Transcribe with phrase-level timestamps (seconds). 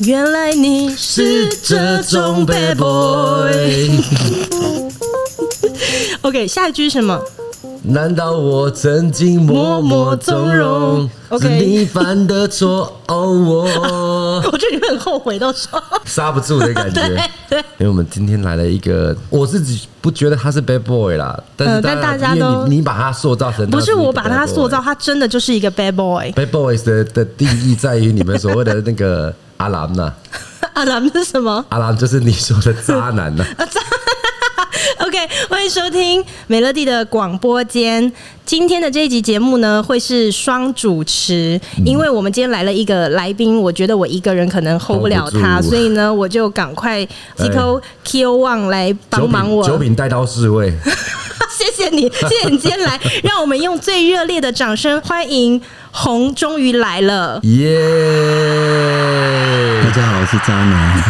[0.00, 3.98] 原来你是这种 bad boy。
[6.22, 7.20] OK，下一句是什么？
[7.82, 13.64] 难道我曾经默默纵容.是你犯的错哦，我
[14.52, 17.00] 我觉得你会很后悔，到时候刹不住的感觉。
[17.50, 26.30] 对，因为我们今天来了一个，我自己不觉得他是 bad boy 啦，但是大、呃、但大家都你，你把他塑造成，不是我把他塑造，他真的就是一个 bad boy。
[26.32, 30.12] bad boys 的的定义在于你们所谓的那个阿兰呐，
[30.74, 31.64] 阿兰是什么？
[31.68, 33.44] 阿兰就是你说的渣男呐。
[35.04, 38.12] OK，欢迎收听美乐蒂的广播间。
[38.44, 47.04] 今天的这一集节目呢，会是双主持，因为我们今天来了一个来宾，我觉得我一个人可能 hold 不了他，所以呢，我就赶快
[47.36, 47.80] Kio
[48.38, 49.66] Wang 来帮忙我。
[49.66, 50.72] 九品带刀侍卫，
[51.50, 57.78] 谢谢你，谢谢你今天来， 让我们用最热烈的掌声欢迎红，终于来了，耶、
[59.80, 59.84] yeah！
[59.84, 61.02] 大家好，我是渣男，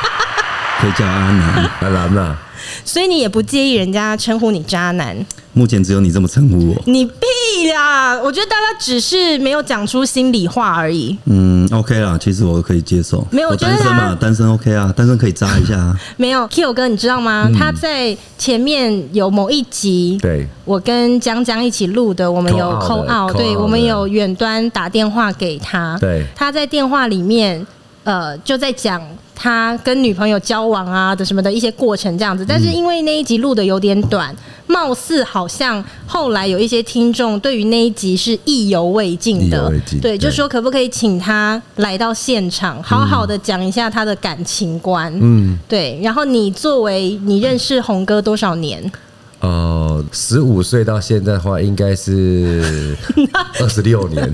[0.80, 2.36] 可以叫阿南，阿南呐。
[2.84, 5.16] 所以你也不介意人家称呼你渣男？
[5.56, 6.82] 目前只有你这么称呼我。
[6.84, 8.20] 你屁啦！
[8.22, 11.16] 我觉得大家只是没有讲出心里话而已。
[11.24, 13.26] 嗯，OK 啦，其实我可以接受。
[13.30, 15.98] 没有，我单身嘛，单身 OK 啊，单身可以扎一下啊。
[16.18, 17.48] 没有，Kio 哥，你知道吗？
[17.50, 27.66] 嗯，他在前面有某一集，对，我跟江江一起录的，我们有 call out，对，我们有远端打电话给他，对，他在电话里面。
[28.06, 29.02] 呃，就在讲
[29.34, 34.32] 他跟女朋友交往啊的什么的一些过程这样子，但是因为那一集录的有点短，
[34.68, 48.92] 貌似好像后来有一些听众对于那一集是意犹未尽的，对，就说可不可以请他来到现场，好好的讲一下他的感情观，嗯，对，然后你作为你认识红哥多少年？
[49.40, 52.96] 呃，十五岁到现在的话，应该是
[53.60, 54.32] 二十六年。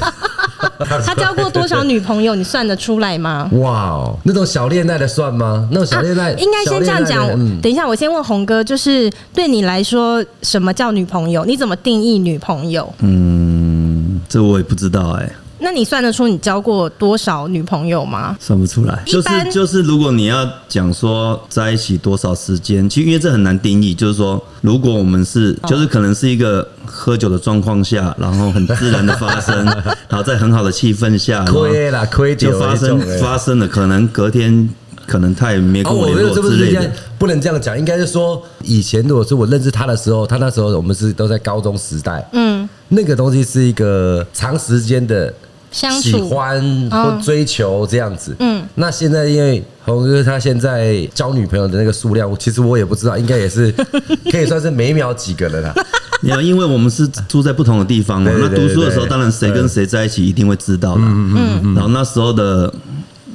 [1.04, 2.34] 他交过多少女朋友？
[2.34, 3.48] 你算得出来吗？
[3.52, 5.68] 哇哦，那种小恋爱的算吗？
[5.70, 7.60] 那种小恋爱、啊、应该先这样讲、嗯。
[7.60, 11.44] 等一下，我先问红哥，就是对你来说，什么叫女朋友？
[11.44, 12.92] 你怎么定义女朋友？
[13.00, 15.32] 嗯，这我也不知道哎、欸。
[15.62, 18.36] 那你算得出你交过多少女朋友吗？
[18.40, 23.94] 算不出来，就是就是，如果你要讲说在一起多少时间，其实因为这很难定义。
[23.94, 29.64] 就是说，如果我们是，就是可能是一个喝酒的状况下，然后很自然的发生，
[30.10, 34.68] 然后在很好的气氛下，亏了亏就发生发生了，可能隔天
[35.06, 45.32] 可能他也没跟我联络之类的，不能这样讲，应该是说以前如果是我认识他的时候，他那时候我们是都在高中时代，嗯，那个东西是一个长时间的。
[45.72, 53.72] 喜欢或追求这样子，嗯，那现在因为红哥他现在交女朋友的那个数量，其实我也不知道，应该也是
[54.30, 55.74] 可以算是每秒几个的啦。
[56.20, 61.00] 你要因为我们是住在不同的地方嘛，那读书的时候，当然谁跟谁在一起一定会知道的。
[61.02, 62.72] 嗯嗯，然后那时候的，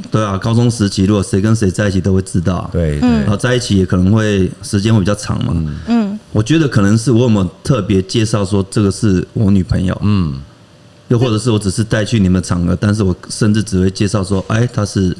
[0.09, 5.53] 对啊，高中时期如果谁跟谁在一起都会知道，对，然后在一起也可能会时间会比较长嘛。
[5.87, 10.39] 嗯，我觉得可能是我有没有特别介绍说这个是我女朋友，嗯。
[11.09, 15.15] 又或者是我只是带去你们场合，但是我甚至只会介绍说，哎，他是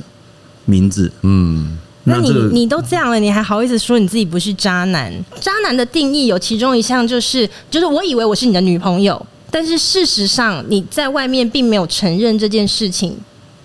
[0.66, 1.78] 名字，嗯。
[2.09, 5.14] 那你你都这样了，你还好意思说你自己不是渣男？
[5.42, 13.14] 渣男的定义有其中一项就是，就是我以为我是你的女朋友，但是事实上你在外面并没有承认这件事情，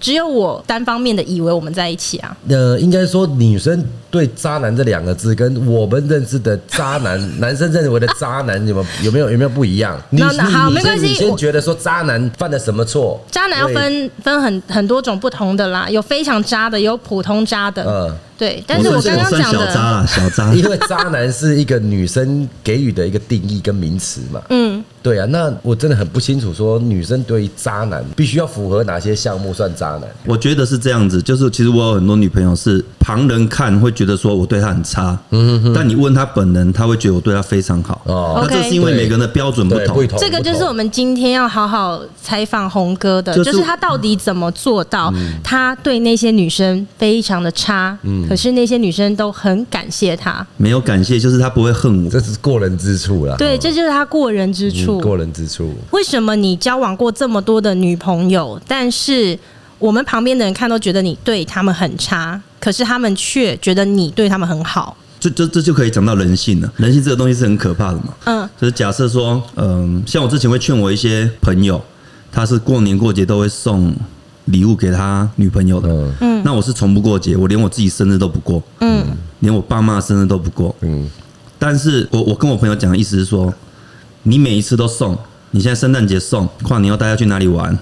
[0.03, 2.37] 只有我单方面的以为我们在一起啊。
[2.49, 3.83] 呃，应该说女生。
[4.13, 9.99] 对“渣男”这两个字，跟我们认识的渣男， 男生认为的渣男，有没有有没有有没有不一样？
[10.13, 11.07] 那那好，没关系。
[11.07, 13.19] 你先觉得说渣男犯了什么错？
[13.31, 17.83] 渣男要分分很很多种不同的啦，有非常渣的，有普通渣的。
[17.87, 18.65] 嗯，对。
[18.67, 24.41] 但是我刚刚讲的小渣，小渣， 因为渣男是一个女生给予的一个定义跟名词嘛。
[24.51, 25.27] 嗯，对啊。
[25.27, 30.03] 那我真的很不清楚，说女生对于渣男必须要符合哪些项目算渣男？
[30.27, 34.13] 我觉得是这样子，就是其实我有很多女朋友是旁人看会觉得。
[34.23, 38.01] 说我对她很差，嗯，但你问她本人，她会觉得我对她非常好。
[38.05, 40.07] 哦，那这是因为每个人的标准不同。
[40.19, 50.47] 这个就是我们今天要好好采访红哥的，就是他到底怎么做到他对那些女生非常的差，嗯，可是那些女生都很感谢他。
[50.57, 53.37] 没有感谢，就是他不会恨我，这是过人之处啦。
[53.37, 54.99] 对，这就是他过人之处。
[55.01, 55.71] 过人之处。
[55.91, 59.39] 为什么你交往过这么多的女朋友，但是
[59.79, 62.41] 我们旁边的人看都觉得你对他们很差？
[62.59, 66.73] 可是他们却觉得你对他们很好，这这这就可以讲到人性了。
[66.79, 68.15] 人性这个东西是很可怕的嘛。
[68.25, 71.79] 嗯，就是假设说，嗯，像我之前会劝我一些朋友，
[72.33, 73.95] 他是过年过节都会送
[74.47, 76.13] 礼物给他女朋友的。
[76.21, 78.63] 嗯，那我是从不过节，我连我自己生日都不过。
[78.81, 79.05] 嗯，
[79.41, 80.75] 连我爸妈生日都不过。
[80.81, 81.09] 嗯，
[81.59, 83.53] 但是我我跟我朋友讲的意思是说，
[84.23, 85.19] 你每一次都送，
[85.53, 87.79] 你现在圣诞节送，跨年要带他去哪里玩？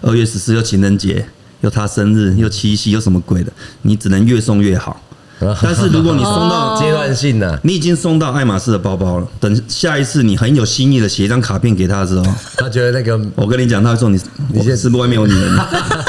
[0.00, 1.26] 二月十四又情人节。
[1.62, 3.52] 又他生日又七夕又什么鬼的，
[3.82, 4.98] 你只能越送越好。
[5.62, 12.24] 但是如果你送到阶段性的，你已经送到爱马仕的包包了，等下一次你很有心意的写一张卡片给他的时候，
[12.56, 14.20] 他觉得那个，我跟你讲，他会说你，
[14.52, 15.58] 你现在是不是外面有女人？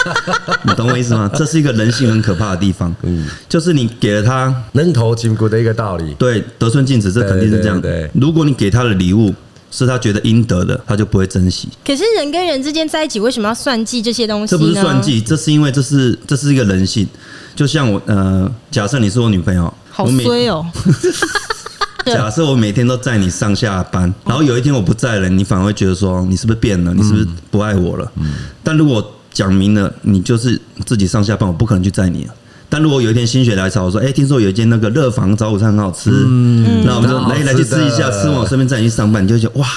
[0.64, 1.30] 你懂我意思吗？
[1.34, 8.10] 这是一个人性很可怕的地方，嗯，就是你给了他人头金骨的一个道理，对，得寸进尺，这肯定是这样的。
[8.14, 9.34] 如果你给他的礼物
[9.72, 11.70] 是他觉得应得的，他就不会珍惜。
[11.84, 14.52] 可是人跟人之间在一起，为什么要算计这些东西？
[14.52, 17.08] 这不是算计，这是因为这是这是一个人性。
[17.56, 20.66] 就像我呃，假设你是我女朋友，好衰哦。
[22.06, 26.94] 假设我每天都载你上下班，然后有一天我不在了，你反而会觉得说你是不是变了？
[26.94, 28.12] 你是不是不爱我了？
[28.16, 28.26] 嗯。
[28.64, 32.34] 但如果讲明了，你就是自己上下班，我不可能去载你了。
[32.72, 39.68] 但如果有一天心血来潮，我说，哎，听说有一间那个热房早午餐很好吃，嗯，那我们就来来去吃一下，吃完我顺便载你去上班，你就会觉得哇。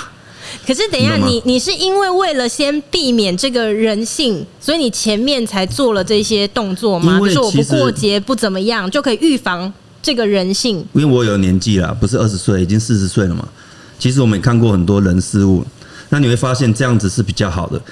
[0.64, 7.18] 可是等一下，你你是因为为了先避免这个人性，所以你前面才做了这些动作吗？
[7.18, 9.70] 就是我不过节不怎么样，就可以预防
[10.00, 10.78] 这个人性。
[10.92, 13.48] 因为我有年纪了，不是二十岁，已经四十岁了嘛。
[13.98, 15.64] 其实我们也看过很多人事物，
[16.10, 17.82] 那你会发现这样子是比较好的，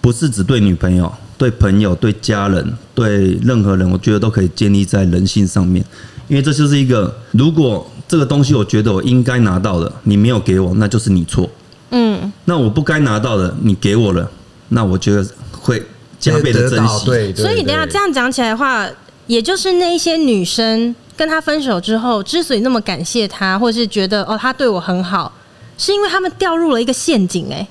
[0.00, 5.84] 不是只对女朋友、对朋友、对家人、对任何人，我觉得都可以建立在人性上面。
[6.28, 11.48] 因为这就是一个，如果这个东西我觉得我应该拿到的，你没有给我，那就是你错。
[11.90, 14.28] 嗯，那我不该拿到的，你给我了，
[14.70, 15.80] 那我觉得会
[16.18, 17.06] 加倍的珍惜。
[17.06, 18.88] 对，所以等下这样讲起来的话，
[19.28, 25.32] 也就是那一些女生跟他分手之后，之所以那么感谢他，或是觉得哦他对我很好，
[25.78, 27.46] 是因为他们掉入了一个陷阱。
[27.52, 27.66] 哎，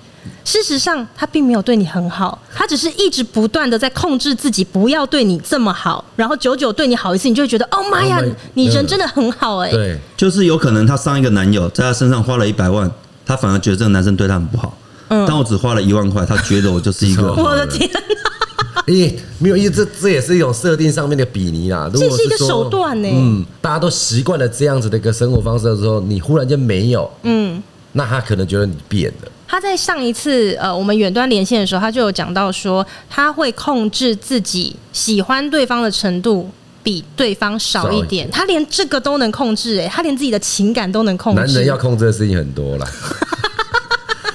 [0.46, 9.72] 事实上他并没有对你很好，他只是一直不断的在控制自己，不要对你这么好，然后久久对你好一次，你就会觉得哦妈呀，你人真的很好哎。
[9.72, 12.90] 对，就是有可能他上一个男友在他身上花了一百万。
[13.28, 14.78] 他反而觉得这个男生对他很不好，
[15.08, 17.34] 嗯，但我只花了一万块，他觉得我就是一个。
[17.34, 17.90] 我的天
[18.86, 19.10] 咦！
[19.10, 21.90] 欸，没有意思，这这也是一种设定上面的比拟啦。
[21.92, 23.10] 这是一个手段呢。
[23.12, 27.64] 嗯，大家都习惯了这样子的一个生活方式的时候，你忽然间没有，嗯，
[27.94, 29.32] 那他可能觉得你变了。
[29.48, 36.50] 他在上一次呃，我们远端连线的时候，他就有讲到说，他会控制自己喜欢对方的程度。
[36.86, 41.42] 比对方少一点，他连这个都能控制哎，他连自己的情感都能控制。
[41.42, 42.86] 男人要控制的事情很多啦，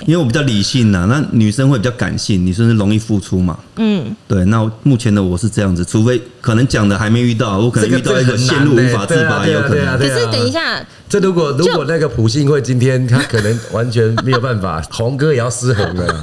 [0.07, 3.59] 因为我比较理性呐，那女生会比较感性，女生是容易付出嘛。
[3.77, 4.45] 嗯，对。
[4.47, 9.99] 那目前的我是这样子，除非可能讲的还没遇到，我可能遇到一个陷入无法自拔，有可能。
[9.99, 16.23] 可是等一下，这如果如果那个普信会今天他可能完全没有办法，红哥也要失衡了。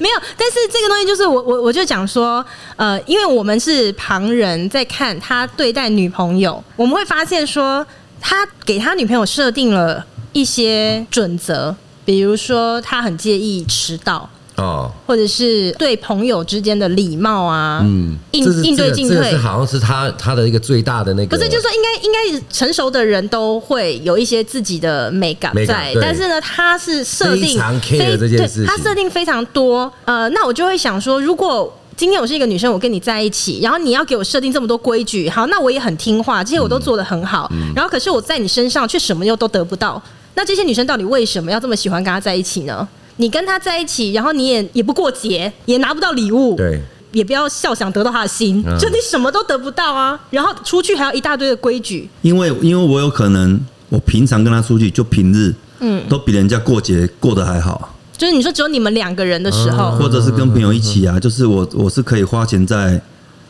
[0.00, 2.44] 没有，但是这个东西就是我我我就讲说，
[2.76, 7.86] 呃，因为我们是旁人在看他对待女朋友，我们会发现说，
[8.20, 11.74] 他给他女朋友设定了一些准则，
[12.06, 14.30] 比如说他很介意迟到。
[14.56, 21.36] 哦，或者是对朋友之间的礼貌啊，嗯，应应对进退，这好像是他他的一个最大的那个。
[21.36, 29.92] 不是，就是说应该应该成熟的人都会有一些自己的美感在，但是呢，他是设定非常 care 这件事情，他设定非常多。
[30.06, 40.02] 呃，那我就会想说，如果今天我是一个女生，我跟你在一起，然后你要给我设定这么多规矩，好，那我也很听话，这些我都做得很好，嗯，然后可是我在你身上却什么又都得不到，
[40.36, 42.86] 那这些女生到底为什么要这么喜欢跟他在一起呢？
[43.16, 46.78] 你跟他在一起，然后你也也不过节，也拿不到礼物，对，
[47.12, 50.20] 也不要笑想得到他的心，嗯、就你什么都得不到啊。
[50.28, 57.96] 然后出去还有一大堆的规矩，因为因为我有可能，我平常跟他出去就平日，嗯，都比人家过节过得还好。
[58.18, 63.00] 就是你说只有你们两个人的时候，或者是跟朋友一起啊，就是我我是可以花钱在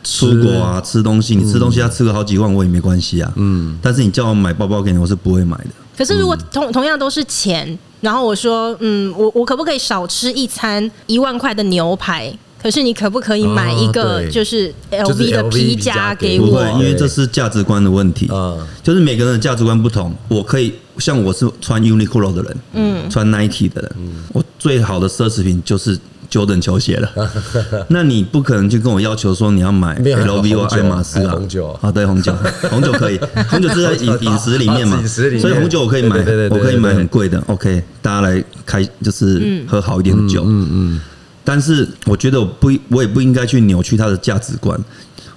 [0.01, 5.71] 出国啊吃东西，你吃东西要吃个好几万我也没关系啊，嗯，但是你叫我买包包给你，我是不会买的。
[5.97, 7.77] 可是如果同同样都是钱。
[7.99, 12.31] 然后我说，嗯，我我可不可以少吃一餐一万块的牛排？
[12.61, 16.61] 可是你可不可以买一个就是 LV 的皮夹给我？
[16.73, 18.27] 因为这是价值观的问题。
[18.31, 20.15] 嗯，就是每个人的价值观不同。
[20.27, 23.91] 我可以像我是穿 Uniqlo 的人，嗯，穿 Nike 的人，
[24.31, 25.99] 我最好的奢侈品就是。
[26.29, 27.09] Jordan 球鞋了，
[27.89, 31.31] 那你不可能就跟我要求说你要买 LV 或爱马仕啊？
[31.33, 32.33] 红酒啊，对，红酒，
[32.69, 33.19] 红酒可以，
[33.49, 36.17] 红酒是在 饮饮食里面嘛，所以红酒我可以买，
[36.49, 37.41] 我可以买很贵的。
[37.47, 41.01] OK，大家来开就是喝好一点的酒，嗯嗯。
[41.43, 44.77] 但是我觉得我不，我也不应该去扭曲他的价值观。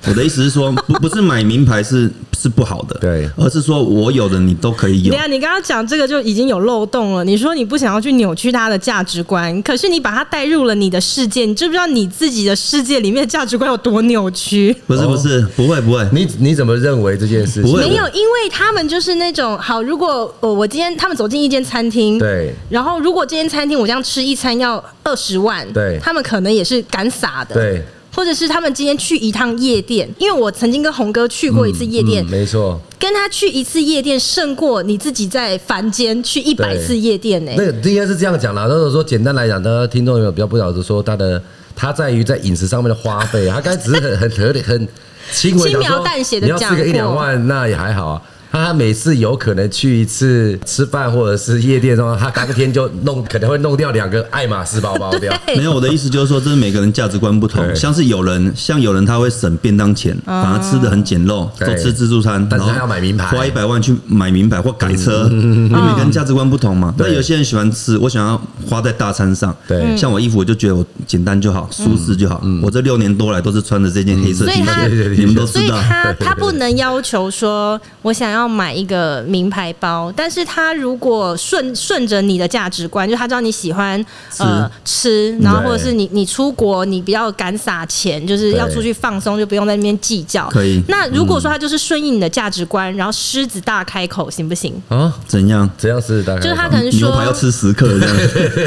[0.08, 5.12] 我的意思是说，不不是买名牌是是不好的，对，而是说我有的你都可以有。
[5.12, 7.22] 对啊，你刚刚讲这个就已经有漏洞了。
[7.22, 14.74] 你说你不想要去扭曲他的价值观，可是你把他带入了你的世界，你知不知道你自己的世界里面的价值观有多扭曲？
[14.86, 17.70] 不是不是，不会不会，你你怎么认为这件事情？
[17.70, 27.84] 不会，没有，因为他们就是那种好，如果我我今天他们走进一间餐厅，对，然后如果这间餐厅我这样吃一餐要二十万，对，他们可能也是敢撒的，对。
[28.14, 37.56] 或者是他们今天去一趟夜店，因为我曾经跟红哥去过一次夜店，嗯嗯、没错，跟他去一次夜店胜过你自己在凡间去一百次夜店呢、欸。
[37.56, 38.66] 那个应该是这样讲啦。
[38.66, 41.42] 如果说简单来讲，听众有没有比较不晓得说他的
[41.74, 44.88] 他在于在饮食上面的花费，他刚才只是很很很很
[45.32, 48.22] 轻描淡写的讲，你要吃个一两万那也还好啊。
[48.52, 55.32] 他每次有可能去一次吃饭或者是夜店的话，他当天就弄可能会弄掉两个爱马仕包包掉。
[55.56, 57.64] 没有，我的意思就是说，这是每个人价值观不同。
[57.74, 65.28] 像是有人，像有人他会省便当钱，反而吃的很简陋，都吃自助餐，但是他要买名牌，花一百万去买名牌或改车。
[65.30, 66.94] 因为每个人价值观不同嘛。
[66.98, 69.54] 那有些人喜欢吃，我想要花在大餐上。
[69.68, 72.42] 对，像我衣服，我就觉得我简单就好，舒适就好。
[72.62, 75.80] 我这六年多来都是穿着这件黑色 T 恤，你们都知道。
[75.80, 79.20] 所以他他不能要求说我想要买一个。
[79.30, 84.04] 名牌包，但是他如果顺顺着你的价值观，就他知道你喜欢
[84.38, 90.48] 呃吃，然后或者是你你出国你比较敢撒钱，就是要出去放松，就不用在那边计较。
[90.48, 90.82] 可以。
[90.88, 94.74] 那如果说他就是顺应你的价值观，然后狮子大开口，行不行？
[94.88, 95.12] 啊？
[95.26, 95.68] 怎样？
[95.76, 96.44] 怎样狮子大开口？
[96.44, 98.16] 就是他可能说牛排要吃十克 这样，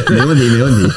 [0.09, 0.89] 没问题，没问题。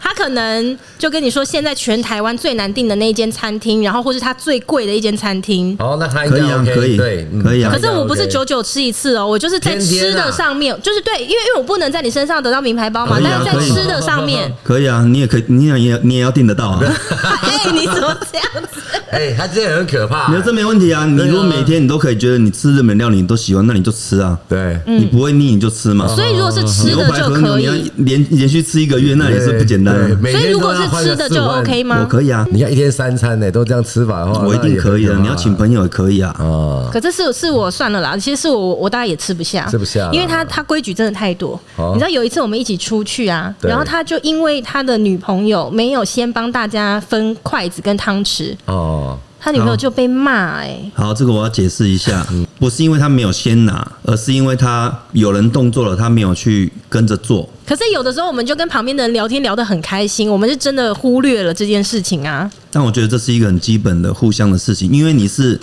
[0.00, 5.76] 他可能就跟你说，现在全台湾最难订的那一间餐厅，然后或是他最贵的一间餐厅。
[5.78, 7.72] 哦，那他可以啊，可以，对，可以啊。
[7.72, 9.16] 可是我不是久久吃一次。
[9.16, 16.80] 哦，我就是在吃的上面，就是对，因为因为我不能在你身上得到名牌包嘛，但是在吃的上面可以啊，你也可以，你也你也要订得到啊。
[17.42, 18.80] 哎，你怎么这样子？
[19.12, 20.28] 哎，他这样很可怕。
[20.28, 24.38] 你说这没问题啊，你如果每天你都可以觉得你吃日本料理你都喜欢，那你就吃啊。
[24.48, 26.06] 对，你不会腻你就吃嘛。
[26.06, 29.94] 所以如果是吃的就可以，你要连连续吃一个月，那也是不简单。
[30.30, 31.98] 所以如果是吃的就 OK 吗？
[32.00, 35.14] 我可以啊，你看一天三餐呢，都这样吃法的话，我一定可以的。
[35.16, 36.30] 你要请朋友也可以啊。
[36.38, 39.66] 啊，可这是是我算了啦，其实是我我大概也吃不下。
[39.68, 41.60] 吃不下，因为他他规矩真的太多。
[41.76, 48.99] 你知道有一次我们一起出去啊，然后他就因为他的女朋友没有先帮大家分筷子跟汤匙哦，
[49.40, 50.78] 他女朋友就被骂哎。
[50.94, 52.24] 好，这个我要解释一下，
[52.60, 57.48] 不是因为他没有先拿，而是因为他有人动作了，他没有去跟着做。
[57.66, 62.50] 可是有的时候我们就跟旁边的人聊天聊得很开心，我们是真的忽略了这件事情啊。
[62.70, 65.58] 但我觉得这是一个很基本的互相的事情，因为你是。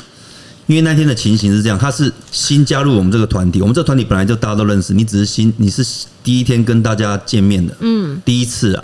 [0.67, 5.81] 因为那天的情形是这样，他是新加入我们这个团体，我们这个团体本来就大家都认识，你只是新，你是
[6.22, 8.84] 第一天跟大家见面的，嗯，第一次啊。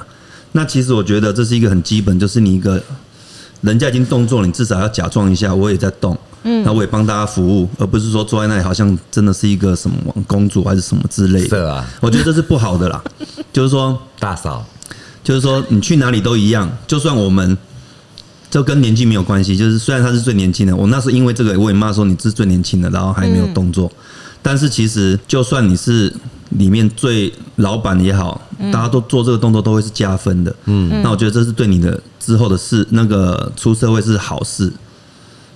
[0.53, 2.81] 那其实我觉得这是一个很基本，就是你一个
[3.63, 13.03] 人家已经动作了，你至少要假装一下，我也在动，嗯，那我也帮大家服务，而不是说坐在那里好像真的是一个什么公主还是什么之类的，是啊，我觉得这是不好的啦。
[13.51, 14.63] 就是说大嫂，
[15.24, 17.58] 就是说你去哪里都一样，就算我们。
[18.53, 23.91] 这跟年纪没有关系，就是虽然他是最年轻的，我那时候因为这个我也骂说你是最年轻的，然后还没有动作。
[24.43, 26.13] 但是其实就算你是
[26.51, 30.55] 里面最老板也好，大家都做这个动作都会是加分的。
[30.65, 34.71] 嗯，那我觉得这是对你的之后的事，那个出社会是好事。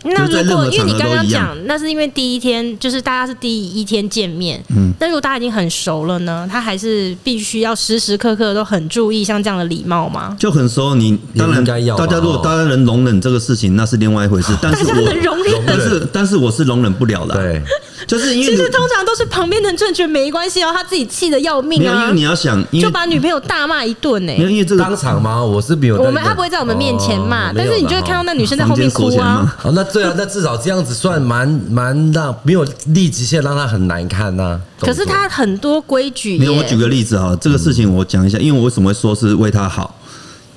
[0.03, 10.33] 那如果因为你刚刚讲，那是因为第一天就是大家是第一天见面，嗯，那如果大家已经很熟了呢，他还是必须要时时刻刻都很注意像这样的礼貌吗？
[10.39, 11.97] 就很熟，你当然该要。
[11.97, 14.55] 大家如果大家能容忍这个事情，那是另外一回事。
[14.61, 17.33] 但是我 能容忍，但是但是我是容忍不了的。
[17.33, 17.61] 对，
[18.05, 22.03] 就是因为其实通常都是旁边的人觉得没关系哦，他自己气得要命啊。
[22.03, 24.33] 因为你要想，就把女朋友大骂一顿呢。
[24.33, 25.43] 因为这个当场吗？
[25.43, 26.01] 我是没有。
[26.01, 29.55] 我们他不会在我们面前骂，但是你就会看到那女生在后面哭啊。
[29.63, 30.77] 哦，那对啊，那至少这样。
[30.87, 34.61] 子算蛮蛮让没有立即性让他很难看呐、啊。
[34.79, 36.37] 可是他很多规矩。
[36.37, 39.99] 没有，我举个例子啊，这个事情我讲一下，因为我为什么会说是为他好，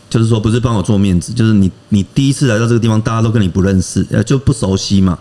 [0.08, 5.18] 就是说不是帮我做面子，就是你你第一次来到这个地方，大家都跟你不认识，呃，就不熟悉嘛。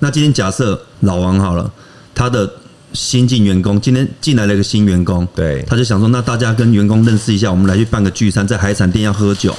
[0.00, 1.70] 那今天假设老王好了，
[2.14, 2.50] 他的
[2.92, 9.54] 新进员工今天进来了一个新员工，对，他就想说，那大家跟员工认识一下，我们来去办个聚餐，在海产店要喝酒，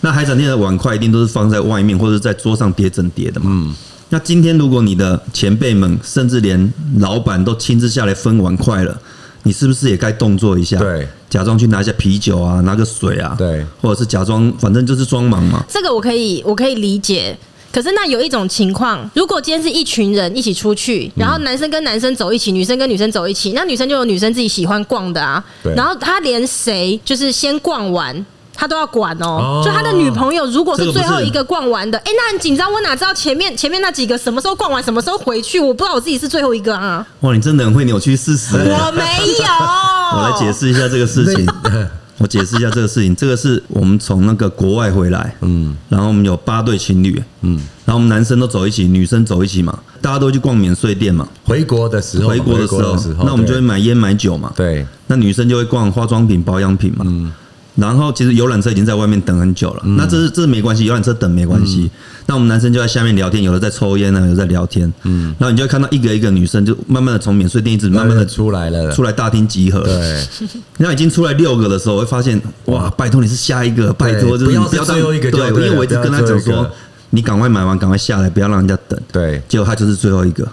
[0.00, 3.46] 那海产店的碗筷一定都是放在外面或者在桌上叠整叠的嘛。
[3.50, 3.74] 嗯
[4.10, 8.96] 那今天如果你的前辈们，甚至连老板都亲自下来分碗筷了，
[9.42, 10.78] 你是不是也该动作一下？
[10.78, 15.64] 对，假装去拿一下啤酒啊，拿个水啊，对，或者是假装，反正就是装忙嘛。
[15.68, 17.36] 这个我可以，我可以理解。
[17.74, 25.42] 可是那有一种情况，如果今天是一群人一起出去，然后男生跟男生走一起，女生跟女生走一起，那女生就有女生自己喜欢逛的啊。
[25.60, 25.74] 对。
[25.74, 28.24] 然后他连谁就是先逛完。
[28.56, 32.72] 他都要管哦，就他的女朋友如果是最后一个逛完的，哎，那很紧张。
[32.72, 35.58] 我哪知道前面前面那几个什么时候逛完，什么时候回去？
[35.58, 37.04] 我不知道我自己是最后一个啊。
[37.22, 38.56] 哇，你真的很会扭曲事实。
[38.56, 39.44] 我没有。
[40.14, 41.44] 我来解释一下这个事情。
[42.24, 43.14] 我解释一下这个事情。
[43.14, 51.28] 这个是我们从那个国外回来，嗯，然后我们有八对情侣，嗯，然后我们男生都走一起，女生走一起嘛，大家都去逛免税店嘛。
[51.44, 54.50] 回国的时候，回国的时候，那我们就会买烟买酒嘛。
[54.56, 57.04] 对，那女生就会逛化妆品、保养品嘛。
[57.06, 57.30] 嗯。
[57.76, 61.82] 然后其实游览车已经在外面等很久了，嗯、那这是这是没关系，游览车等没关系。
[61.82, 61.90] 嗯、
[62.26, 64.92] 那我们男生就在下面聊天，有的在抽烟呢，有的在聊天。
[65.02, 69.80] 嗯，然后你就会看到一个一个女生就慢慢的从免税店一直慢慢的出来了，出来大厅集合。
[69.80, 70.24] 对，
[70.78, 76.70] 那已经出来六个的时候，我会发现哇，拜托你是下一个，拜托就是不要最后一个，对，因为我一直跟他讲说，
[77.10, 78.96] 你赶快买完，赶快下来，不要让人家等。
[79.10, 80.46] 对，结果他就是最后一个。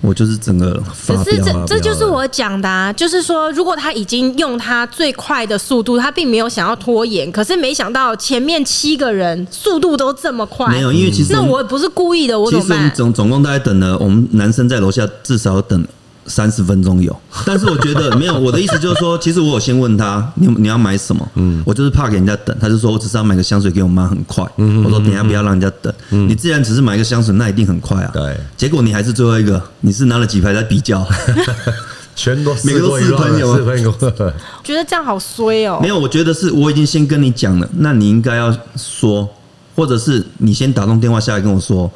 [0.00, 12.90] 我就是整个，可是这这就是我讲的啊，就是说，如果他已经用他最快的速度，他并没有想要拖延，可是没想到前面七个人速度都这么快，没有，因为其实那我不是故意的，我怎么办？
[12.94, 15.84] 总总共大概等了，我们男生在楼下至少要等。
[16.28, 17.16] 三十分钟有，
[17.46, 18.38] 但是我觉得 没有。
[18.38, 21.28] 我的意思就是说，其实我有先问他，你你要买什么？
[21.34, 22.56] 嗯，我就是怕给人家等。
[22.60, 24.44] 他就说我只是要买个香水给我妈，很快。
[24.58, 25.92] 嗯，我说等下不要让人家等。
[26.10, 28.10] 嗯，你既然只是买一个香水，那一定很快啊。
[28.12, 31.06] 对，结果你还是最后一个，你是拿了几排在比较？
[32.14, 33.92] 全都每个都是朋友，朋友。
[34.64, 35.78] 觉得这样好衰哦。
[35.80, 39.28] 没有，我觉得是我已经先跟你讲了，那你应该要说，
[39.76, 41.88] 或者是你先打通电话下来跟我说，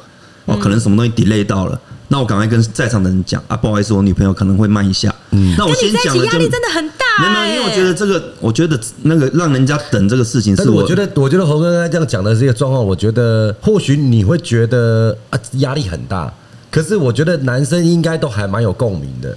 [0.45, 1.77] 哦，可能什么东西 delay 到了。
[2.13, 5.11] 那我赶快跟在场的人讲啊，不好意思，我女朋友可能会慢一下。
[5.31, 7.03] 嗯，那我先讲了，压力真的很大。
[7.19, 16.31] 没有，因为我觉得这个，我觉得那个让人家等这个事情是我，我觉得，我觉得侯哥刚才这样讲的这个状况，我觉得或许你会觉得啊压力很大，
[16.69, 19.35] 可是我觉得男生应该都还蛮有共鸣的。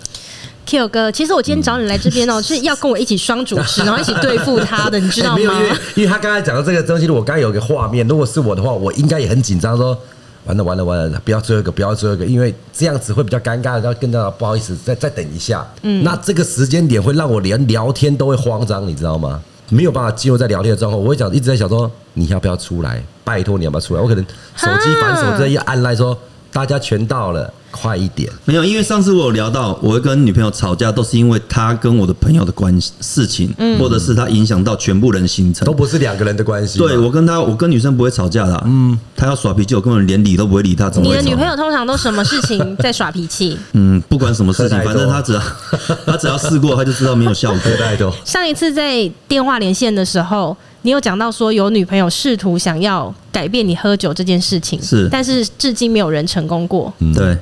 [0.69, 5.39] Kio 哥，其实我今天找你来这边哦，是要跟我一起双主持，然后一起对付他的，你知道 吗？
[5.41, 5.57] 因为
[5.95, 9.99] 因为他刚才讲到这个东西，我刚才有个画面，如果是我的话，我应该也很紧张说。
[10.47, 11.21] 完了完了完了！
[11.25, 13.75] 不要最后一个，不要最后一个，因为这样子会比较尴尬。
[13.75, 15.67] 然后更加不好意思，再再等一下。
[15.83, 19.43] 嗯，那这个时间点会让我连聊天都会慌张，你知道吗？
[19.69, 21.03] 没有办法进入在聊天的状况。
[21.03, 23.03] 我会想一直在想说，你要不要出来？
[23.25, 24.01] 拜托你要不要出来？
[24.01, 24.25] 我可能
[24.55, 26.17] 手机反手这一按来说，
[26.57, 27.53] 大家全到了。
[27.69, 36.79] 快一点，没有，因为上次我有聊到，我会跟女朋友吵架，都是因为她跟我的朋友的关系事情，嗯、或者是她影响到全部人行程，都不是两个人的关系。
[36.79, 40.89] 对，我跟她，我跟女生不会吵架的，嗯，她要耍脾气，我根本连理都不会理她。
[40.89, 43.59] 怎么你的女朋友通常都什么事情在耍脾气？
[43.75, 45.43] 嗯，不管什么事情，反正她只要
[46.07, 48.15] 她只要试过，她就知道没有效果。
[48.25, 56.95] 上一次在电话连线的时候，你有讲到说有女朋友试图想要改变你喝酒这件事情，是，但是至今没有人成功过。
[57.01, 57.37] 嗯、对。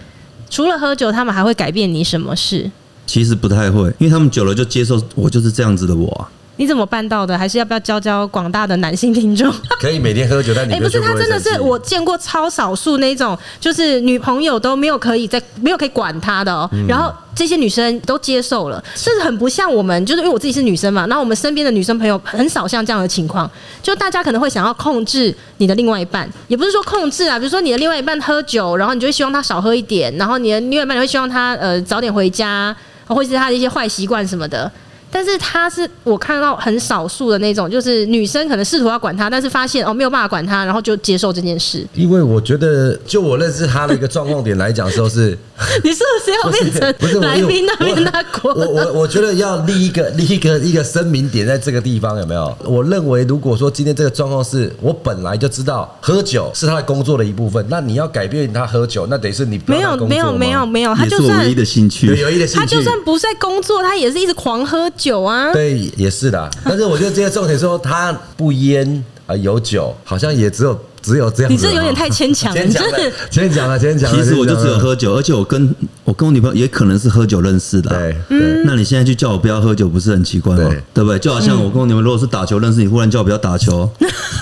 [0.48, 2.70] 除了喝酒，他们还会改变你什么事？
[3.06, 6.24] 其实不太会，因为他们久了就接受我就是这样子的我啊。
[6.56, 7.36] 你怎么办到的？
[7.36, 9.52] 还是要不要教教广大的男性听众？
[9.80, 16.76] 可以每天喝酒，但你哎，欸、不是，他真的是我见过超少数那种，就是女朋友都没有可以在没有可以管他的哦、喔。
[16.76, 21.06] 嗯、然后这些女生都接受了，甚至很不像我们，就是因为我自己是女生嘛。
[21.08, 23.50] 然后我们身边的女生朋友很少像这样的情况，
[23.82, 32.74] 就大家可能会想要控制你的另外一半，也不是说控制啊，比如说你的另外一半喝酒，然后你就会希望他少喝一点，然后你的另外一半你会希望他呃早点回家，
[33.08, 34.70] 或者是他的一些坏习惯什么的。
[35.14, 41.86] 但是他是我看到很少数的那种，就是女生可能试图要管他，但是发现哦没有办法管他，然后就接受这件事。
[41.94, 45.38] 因为我觉得，就我认识他的一个状况点来讲，时候是
[45.84, 46.72] 你是不是要变
[47.12, 48.52] 成来宾那边那国？
[48.52, 52.52] 我我我觉得要立一个 立一个一个声明点在这个地方有没有？
[52.64, 65.03] 我认为如果说今天这个状况是我本来就知道喝酒是他的工作的一部分，那你要改变他喝酒，那等于是你没有没有没有没有，他就算唯一的兴趣，唯一的兴趣，他就算不是在工作，他也是一直狂喝酒。
[65.04, 66.50] 酒啊，对，也是的。
[66.64, 71.52] 但是我觉得这些重点说他不烟啊，有酒，好像也只有只有这样。
[71.52, 72.98] 你这有点太牵强了，牵强了，
[73.30, 74.16] 牵强了， 牵强了。
[74.16, 77.90] 其实我就只有喝酒，而且我跟我跟我女朋友也可能是喝酒认识的。
[77.90, 78.16] 对，
[78.64, 80.70] 那你现在去叫我不要喝酒，不是很奇怪吗？
[80.94, 81.18] 对不对？
[81.18, 83.90] 就好像我跟我女朋友如果是打球认识，你忽然叫我不要打球，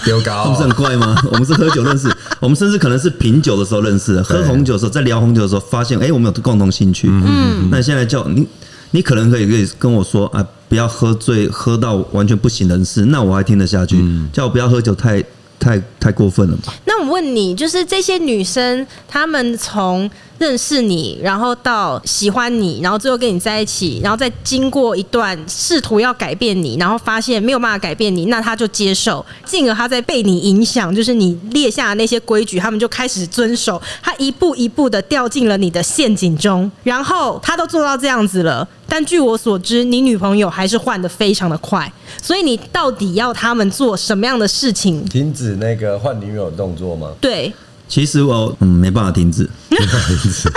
[0.05, 1.21] 丢高，不是很怪吗？
[1.33, 7.09] 我们是喝酒认识，我们甚至可能是品酒的时候认识的，喝红酒的时候，在聊红酒的时候发现，哎，我们有共同兴趣。
[7.11, 8.47] 嗯，那你现在叫你。
[8.93, 13.97] 你可能可以可以跟我说啊，不要喝醉，喝到完全不省人事，那我还听得下去。
[14.01, 15.23] 嗯、叫我不要喝酒，太
[15.59, 16.73] 太太过分了吧？
[16.87, 20.09] 那我问你，就是这些女生，她们从。
[20.43, 45.05] 认识你，然后到喜欢你，然后最后跟你在一起，然后再经过一段试图要改变你，然后发现没有办法改变你，那他就接受，进而他在被你影响，就是你列下的那些规矩，他们就开始遵守，他一步一步的掉进了你的陷阱中，然后他都做到这样子了，但据我所知，你女朋友还是换得非常的快，所以你到底要他们做什么样的事情？
[45.05, 47.13] 停止那个换女友的动作吗？
[47.21, 47.53] 对。
[47.93, 49.47] 其实我嗯没办法停止，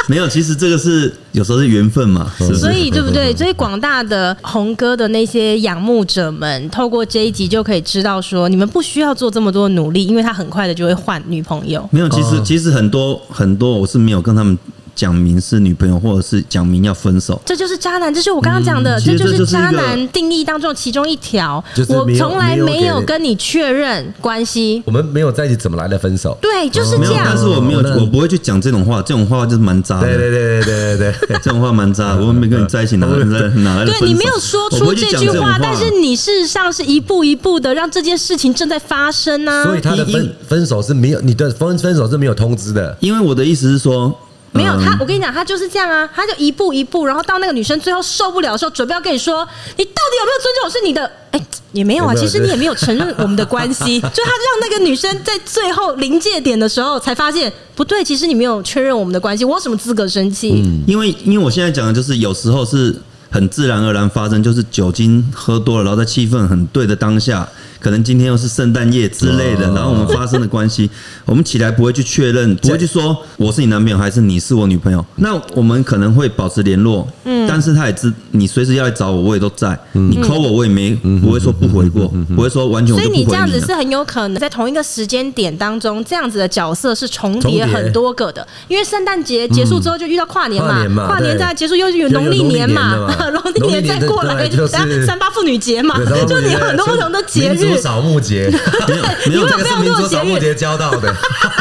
[0.07, 0.25] 没有。
[0.25, 3.35] 其实这个是有时候是缘分嘛，是是所以对不对？
[3.35, 11.85] 所以广大的红哥的那些仰慕者们，透过这一集就可以知道说，你们不需要做这么多努力，因为他很快的就会换女朋友。
[11.91, 14.57] 没有，其实其实很多很多我是没有跟他们
[14.95, 18.13] 讲明是女朋友，或者是讲明要分手，这就是渣男。
[18.13, 21.63] 这是我刚刚讲的，这就是渣男定义当中其中一条。
[21.89, 26.37] 我从来没有跟你确认关系，我们没有在一起，怎么来的分手？
[26.41, 27.23] 对，就是这样。
[27.25, 30.07] 但是我没有，我不会去讲这种话，这种话就是蛮渣的。
[30.07, 32.15] 对对对对对对， 这种话蛮渣。
[32.15, 33.17] 我们没跟你在一起，哪来
[33.61, 33.91] 哪来的？
[33.91, 39.63] 对，你没有说出这句话，但是你事实上是一步一步的让这件事情正在发生呢。
[39.65, 42.95] 所以他的分分手是没有，你的分分手是没有通知的。
[43.01, 44.17] 因为我的意思是说。
[44.55, 51.11] 没有他，我跟你讲，他就是这样啊，他就一步一步，然后到那个女生最后受不了的时候，准备要跟你说，你到底有没有尊重我是你的？
[51.31, 60.63] 哎，也没有啊，其实你也没有承认我们的关系， 就他让那个女生在最后临界点的时候才发现不对，其实你没有确认我们的关系，我有什么资格生气？
[60.63, 62.95] 嗯，因为因为我现在讲的就是有时候是
[63.29, 67.45] 很自然而然发生，就是酒精喝多了，然后在气氛很对的当下。
[67.85, 70.89] 可能今天又是圣诞夜之类的，然后我们发生的关系，
[71.23, 75.05] 我们起来不会去确认，不会去说我是你男朋友还是你是我女朋友。
[75.17, 79.79] 那我们可能会保持联络，嗯，但是他也知你随时要来找我，我也都在。
[79.91, 82.95] 你 call 我，我也没不会说不回过，不会说完全。
[82.95, 88.47] 所以你这样子是很有可能在同一个时间点当中，这样子的角色是重叠很多个的。
[88.67, 92.95] 因为圣诞节结束之后就遇到跨年嘛，跨年再结束又有农历年嘛，
[93.31, 97.74] 农历年再过来就是三八妇女节嘛，就你有很多不同的节日。
[97.77, 98.49] 扫墓节，
[98.87, 101.13] 没有，没有这个是民族扫墓节教到的，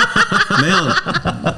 [0.63, 0.77] 没有。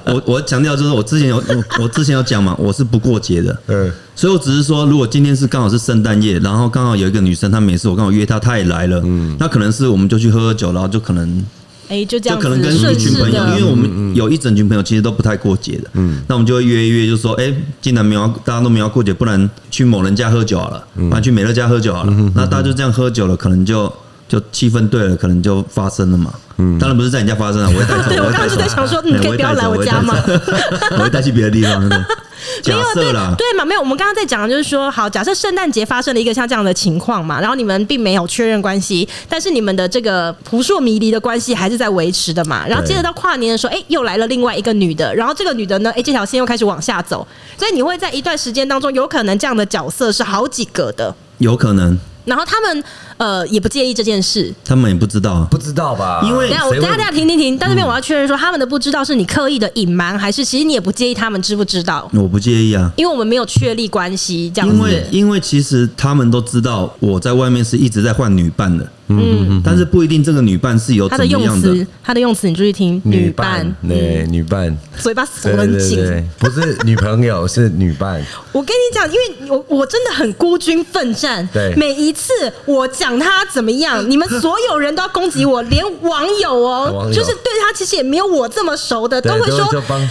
[0.07, 11.45] 我我强调就是我之前有我我之前有讲嘛，我是不过节的，嗯，所以我只是说，如果今天是刚好是圣诞夜，然后刚好有一个女生，她没事，我刚好约她，她也来了，嗯，那可能是我们就去喝喝酒，然后就可能，
[11.89, 23.93] 哎，就这样，就可能跟一群朋友，因为我们有一整群朋友其实都不太过节的，嗯，那我们就会约一约，就说，哎，既然没有大家都没有过节，不然去某人家喝酒好了，不然去美乐家喝酒好了，那大家就这样喝酒了，可能就。
[24.29, 26.33] 就气氛对了，可能就发生了嘛。
[26.59, 28.09] 嗯，当然不是在你家发生了，我会带 走。
[28.09, 30.15] 对，我刚刚就在想说，你可以不要来我家吗？
[30.93, 31.83] 我会带去别的地方。
[32.65, 33.65] 没有对，对嘛？
[33.65, 42.67] 没有，我们刚刚在讲的就是说，好，假设圣诞节发生了一个像这样的情况嘛，然后你们并没有确认关系，但是你们的这个扑朔迷离的关系还是在维持的嘛。
[42.67, 47.27] 然后接着到跨年的时候，哎，又来了另外一个女的，然后这个女的呢，哎，这条线又开始往下走，
[47.59, 51.99] 所以你会在一段时间当中，有可能这样的角色是好几个的，有可能。
[52.27, 52.85] 然后他们
[53.17, 56.21] 呃也不介意这件事，他们也不知道，不知道吧？
[56.23, 62.11] 因为等下我等下等下停停停，但这边我要确认说，他们的不知道是你刻意的隐瞒，还是其实你也不介意他们知不知道？
[62.13, 64.77] 我不介意啊，因为我们没有确立关系，这样子。
[64.77, 68.87] 因为因为其实他们都知道我在外面是一直在换女伴的。
[69.09, 71.47] 嗯，但是不一定这个女伴是有怎么样的。
[71.47, 73.01] 他的用词，他的用词，你注意听。
[73.05, 78.21] 女伴，对，女伴，嘴巴锁很紧，不是女朋友，是女伴。
[78.51, 81.49] 我跟你讲，因为我我真的很孤军奋战。
[81.53, 82.33] 对，每一次
[82.65, 89.65] 我讲他怎么样， 你们所有人都要攻击我，连网友哦，就是对他其实也没有我这么熟的，都会说，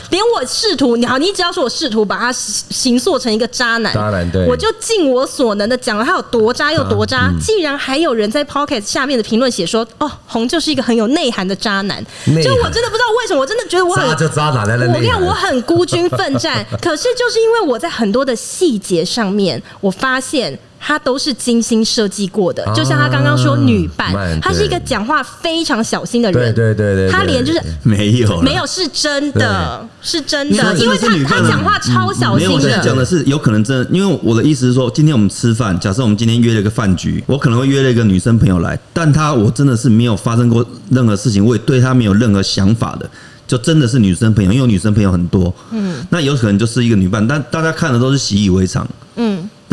[0.09, 7.29] 连我试图，你好，你只要说我试图把他形塑成一个渣男，渣男，对，我就尽我所能的讲了他有多渣又多渣。
[7.41, 8.84] 既然还有人在 Pocket。
[8.85, 12.01] 下面的评论写说：“哦，红就是一个很有内涵的渣男。”
[12.43, 14.87] 就我真的不知道为什么，我真的觉得我很渣，渣男的。
[14.87, 20.57] 我看我很孤军奋战， 可是就是因为我在很多的细节上面，我发现。
[20.87, 26.53] 他都是精心设计过的，就像他刚刚说女伴，他是一个讲话非常小心的人。
[26.53, 32.67] 对对对，他连就是没有没有是真的，是真的，因为他他讲话超小心的。
[32.67, 43.09] 没有，讲的是有可能真的，因为我的意思是说，今天我们吃饭，假设我们今天约了一个饭局，我可能会约了一个女生朋友来，但她我真的是没有发生过任何事情，我也对她没有任何想法的，
[43.47, 49.04] 就真的是女生朋友，因为女生朋友很多，嗯，那有可能就是一个女伴，但大家看的都是习以为常，嗯。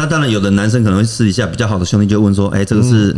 [0.03, 3.15] 那当然，有的男生可能会私底下比较好的兄弟就问说：“哎，这个是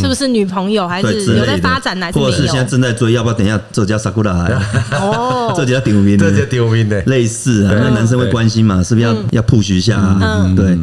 [0.00, 3.10] 是不是女朋友，还是有在发展，还是或者是现在正在追？
[3.10, 4.62] 要不要等一下这家萨库拉来？
[4.92, 8.80] 哦，这家丢兵，这家丢名的类似啊，那男生会关心嘛？
[8.80, 10.52] 是不是要要 push 一下啊？
[10.56, 10.78] 对。”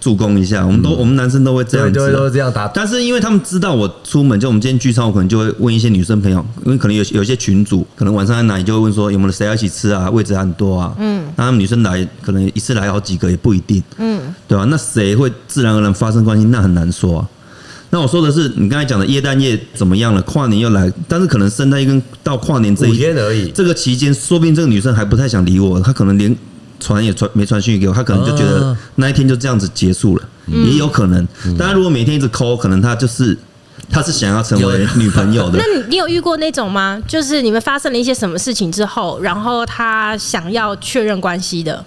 [0.00, 2.68] 助攻一下，我们都我们男生都会这样子，都都这样打。
[2.68, 10.94] 但是因为他们知道我出门，就我们今天聚餐，我可能就会问一些女生朋友，因为可能有有些群主，可能晚上在哪里就会问说有没有谁要一起吃啊，位置很多啊。
[10.98, 13.82] 嗯，那他们女生来，可能一次来好几个也不一定。
[13.98, 14.64] 嗯，对吧？
[14.70, 16.44] 那谁会自然而然发生关系？
[16.44, 17.28] 那很难说啊。
[17.90, 20.20] 那我说的是，你刚才讲的耶诞夜怎么样了？
[20.22, 23.50] 跨年又来，但是可能圣诞夜跟到跨年这一天而已。
[23.50, 26.36] 这个期间，说不定这个女生还不太想理我，她可能连。
[26.80, 31.26] 传也传没传讯息给我，他可能就觉得那一天就这样子结束了，嗯、也有可能。
[31.58, 33.36] 当然，如果每天一直 call，可能他就是
[33.90, 35.58] 他是想要成为女朋友的。
[35.60, 37.00] 那你有遇过那种吗？
[37.06, 41.84] 就是你们发生了一些什么事情之后，然后他想要确认关系的？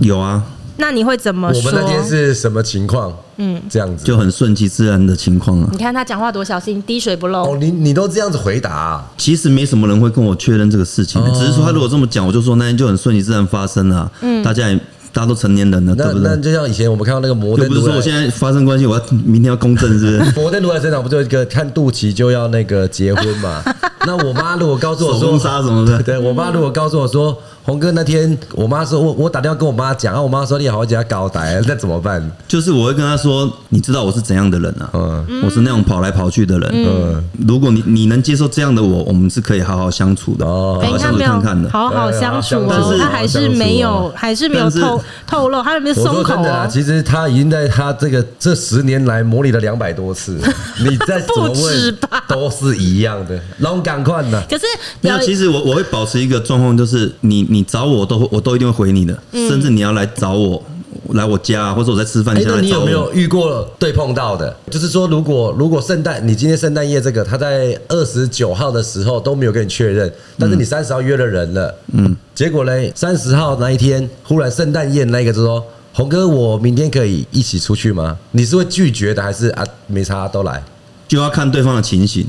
[0.00, 0.42] 有啊，
[0.78, 1.60] 那你会怎么说？
[1.60, 3.12] 我们那天是什么情况？
[3.36, 5.68] 嗯，这样子就很顺其自然的情况啊。
[5.72, 7.52] 你看他讲话多小心，滴水不漏。
[7.52, 9.06] 哦，你你都这样子回答啊？
[9.16, 14.10] 其实没什么人会跟我确认这个事情，只是说他如果这么讲，我就说那天就很顺其自然发生了。
[14.22, 14.80] 嗯，大家也。
[15.12, 16.22] 大家都成年人了，对不对？
[16.22, 20.32] 那就像以前我们看到那个摩登，不是说我现在发生关系，我要明天要公证，是不是？
[20.40, 23.62] 摩登如来神掌不就一个看肚脐就要那个结婚嘛？
[24.06, 27.36] 那我妈如果告诉我说杀什么的， 对我妈如果告诉我说。
[27.64, 32.18] 红哥那天，我妈说我我打电话跟我妈讲，然后我妈说你好好给她交代，那怎么办？
[32.48, 34.88] 就是我会跟她说，你知道我是怎样的人啊？
[34.94, 36.70] 嗯，我是那种跑来跑去的人。
[36.72, 40.46] 嗯，如果你你能接受这样的我，我们是可以好好相处的。
[40.46, 42.64] 哦，好好相处看看的，好好相处。
[42.70, 46.66] 但是他还是没有，还是没有透透露，他有没有松口啊？
[46.66, 50.40] 其实他已经在他这个这十年来模拟了两百多次，
[50.80, 54.42] 你再怎么问都是一样的，龙赶快的。
[54.48, 54.64] 可是
[55.02, 57.58] 没有，其实我我会保持一个状况，就是你你。
[57.58, 60.64] 你找我都我都一定会回你的，甚至你要来找我
[61.14, 64.54] 来我家，或者我在吃饭，你你有没有遇过对碰到的？
[64.70, 78.16] 就是说，如果如果圣诞，你今天圣诞夜这个，他在二十九号的时候都没有跟你确认，但是你三十号约了人了，嗯，结果嘞，三十号那一天忽然圣诞夜那个就说，红哥，我明天可以一起出去吗？
[78.32, 80.62] 你是会拒绝的，还是啊没差都来？
[81.06, 82.26] 就要看对方的情形。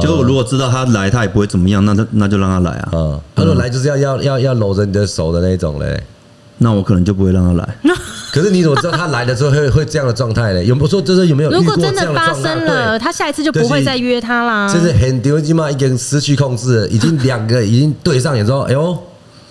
[0.00, 2.88] 就如果知道他来，他也不会怎么样，那他那就让他来啊。
[2.92, 6.00] 嗯，他说来就是要要要要搂着你的手的那种嘞，
[6.58, 7.76] 那我可能就不会让他来。
[8.32, 10.64] 可是你怎么知道他来的时候会会这样的状态呢？
[10.64, 11.50] 有没有说就是有没有？
[11.50, 14.72] 如果真的发生了，他下一次就不会再约他啦。
[14.72, 18.98] 就是很丢机嘛，已经失去控制，已经两个已经对上眼之后，哎呦。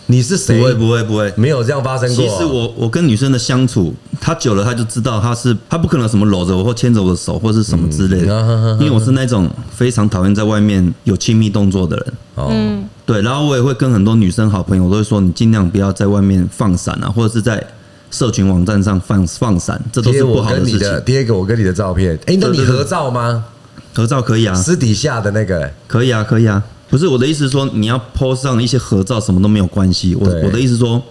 [0.08, 0.58] 你是谁？
[0.58, 2.16] 不会不会不会，没有这样发生过。
[2.16, 12.14] 其实我我跟女生的相处，她久了她就知道，她是她不可能什么搂着我或牵着我的手或是什么之类的，因为我是那种非常讨厌在外面有亲密动作的人。
[12.36, 13.22] 嗯，对。
[13.22, 17.66] 然后我也会跟很多女生好朋友都会说，你尽量不要在外面放闪啊，或者是在
[18.12, 21.02] 社群网站上放放闪，这都是不好的事情。
[21.06, 23.46] 贴一个我跟你的照片，哎，那你合照吗？
[23.94, 26.62] 合照可以啊，私底下的那个可以啊，可以啊。
[26.94, 30.14] 不是我的意思，是说你要 po 上一些合照，什么都没有关系。
[30.14, 31.02] 我我的意思是说，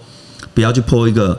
[0.53, 1.37] 不要去 po 一个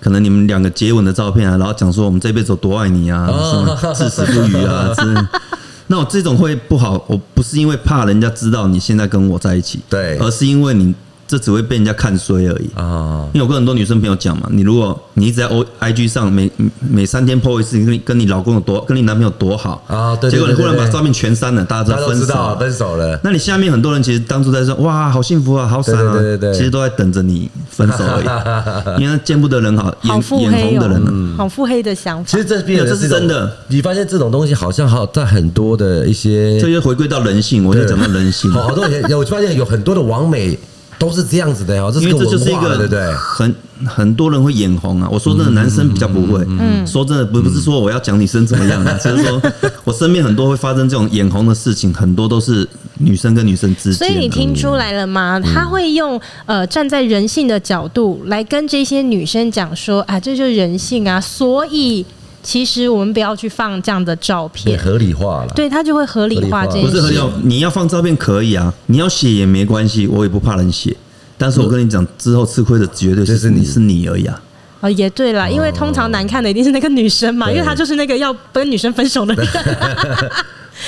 [0.00, 4.90] 可能你们两个接吻的照片啊，然后讲说我们这辈子有多爱你啊，什么至死不渝啊，
[5.86, 7.04] 那我这种会不好。
[7.06, 10.92] 我不是因为怕人家知道你现在跟我在一起，对，而是因为你。
[11.26, 13.26] 这只会被人家看衰而已啊！
[13.32, 23.18] 因为我跟很多女生朋友讲嘛，你如果你一直在 O I G 上每每三天 po 一次，跟你跟你老公有多，跟你男朋友多好啊，对，结果你忽然把照片全删了，大家都知道分手了。
[23.24, 29.00] 那你下面很多人其实当初在说哇，好幸福啊，好闪啊，对对对，其实都在等着你分手而已。
[29.02, 32.30] 因为见不得人好，眼眼红的人，好腹黑的想法。
[32.30, 37.64] 其实这边这是真的，你发现这种东西好像好在很多的一些，这就回归到人性。
[37.64, 40.58] 我就讲到人性， 好多人我发现有很多的网美。
[40.98, 43.12] 都是这样子的哦，因为这就是一个对不对？
[43.14, 43.54] 很
[43.86, 45.08] 很多人会眼红啊。
[45.10, 46.44] 我说真的，男生比较不会。
[46.48, 49.40] 嗯，说真的，不不是说我要讲女生怎么样啊， 就是说
[49.84, 52.66] 我身边很多会发生这种眼红的事情，很多都是
[52.98, 53.94] 女生跟女生之间。
[53.94, 55.40] 所以你听出来了吗？
[55.40, 62.04] 他会用呃站在人性的角度来跟这些女生讲说啊，这就是人性啊，所以。
[62.44, 65.52] 其实我们不要去放这样的照片，合理化了。
[65.56, 66.88] 对，他就会合理化这件事。
[66.88, 70.94] 不是合理化，你要放照片可以啊，你要写也没关系，我也不怕人写。
[71.38, 74.40] 但是我跟你讲，之后吃亏的绝对是你是你而已啊。
[74.80, 79.46] 哦，也对了，因为通常难看的一定是那个女生嘛，因为她就是那个要跟女生分手的人。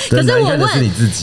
[0.09, 0.59] 可是我问，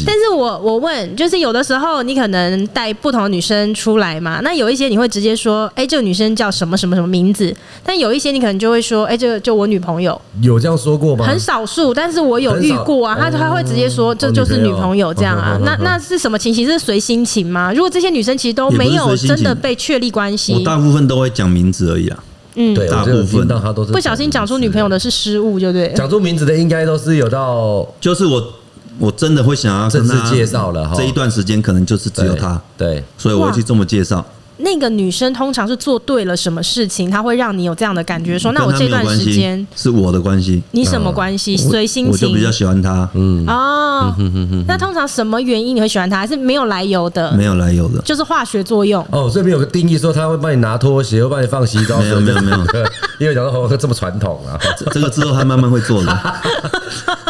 [0.06, 7.54] 但是我我问，就是有的时候你可能带不同的女生出来嘛，那有一些你会直接说，哎，这个女生叫什么什么什么名字？
[7.84, 10.20] 但有一些你可能就会说，哎，这个就我女朋友。
[10.42, 11.24] 有这样说过吗？
[11.24, 15.58] 很少数，但是我有遇过啊，他他会直接说，这就是女朋友这样啊。
[15.64, 16.64] 那那是什么情形？
[16.64, 17.72] 是随心情吗？
[17.72, 22.24] 如果这些女生其实都没有真的被确立关系，我大部分都会讲名字而已啊。
[22.54, 25.92] 嗯，对，大部分到他都是不小心讲出女朋友的是失误，就对。
[25.94, 28.42] 讲出名字的应该都是有到，就是我。
[28.98, 34.24] 我真的会想要正式介绍了哈，这一段时间可能就是只有他，对，所以我会去这么介绍。
[34.58, 41.56] 那个女生通常是做对了什么事情，她会让你有这样的感觉，说那我这段时间是我的关系，你什么关系？
[41.56, 43.08] 随心情，我就比较喜欢她。
[43.14, 44.14] 嗯哦，
[44.68, 46.18] 那通常什么原因你会喜欢她？
[46.18, 47.32] 还是没有来由的？
[47.32, 49.04] 没有来由的，就是化学作用。
[49.10, 51.98] 哦，这边有个定义说他会帮你拿拖鞋，会帮你放洗澡。
[51.98, 52.58] 没有没有没有，
[53.18, 54.56] 因为讲说这么传统啊，
[54.92, 56.34] 这个之后他慢慢会做的。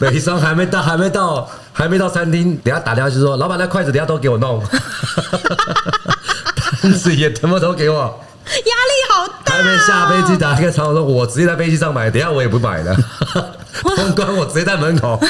[0.10, 4.62] 北商还没到，还没到，还没到餐厅，等下打电话就说，老板那筷子等下都给我弄，
[6.82, 7.96] 单子也全部都给我，
[8.46, 8.64] 压力
[9.10, 9.54] 好大。
[9.54, 12.96] 还没下飞机打一个长途说，我直接在飞机上买，等下我也不买了，
[13.82, 15.20] 通关我直接在门口，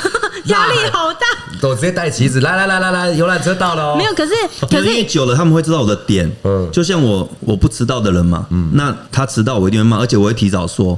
[0.45, 1.27] 压力好大。
[1.69, 3.97] 我直接带旗子，来来来来来，游览车到了哦。
[3.99, 4.33] 没有，可是
[4.71, 10.97] 可是因为久了他们会知道我的点，嗯，就像我我不迟到的人嘛，嗯，那他迟到我一定会骂，而且我会提早说。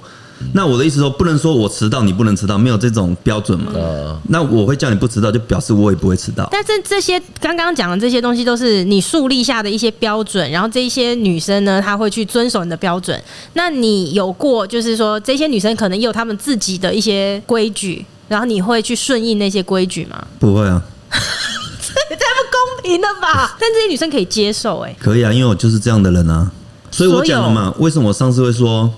[0.54, 3.72] 那我的意思说，不能说我迟到，你不能迟到，没有这种标准嘛？
[3.74, 6.46] 嗯、那我会叫你不迟到，就表示我也不会迟到。
[6.52, 13.18] 但是这些刚刚讲的这些东西，都是你树立下的一些标准，然后这些女生呢，她会去遵守你的标准。
[13.54, 20.22] 那你有过，就是说这些女生可能也有她们自己的一些规矩，然后你会去顺应那些规矩吗？
[20.38, 23.56] 不会啊， 这也太不公平了吧？
[23.58, 26.50] 但这些女生可以接受、欸，哎，可以啊，因为我就是这样的人啊，
[26.90, 28.92] 所以我讲了嘛，为什么我上次会说？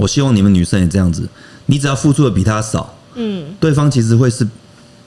[0.00, 1.28] 我希望你们女生也这样子，
[1.66, 4.48] 你只要付出的比他少，嗯，对方其实会是，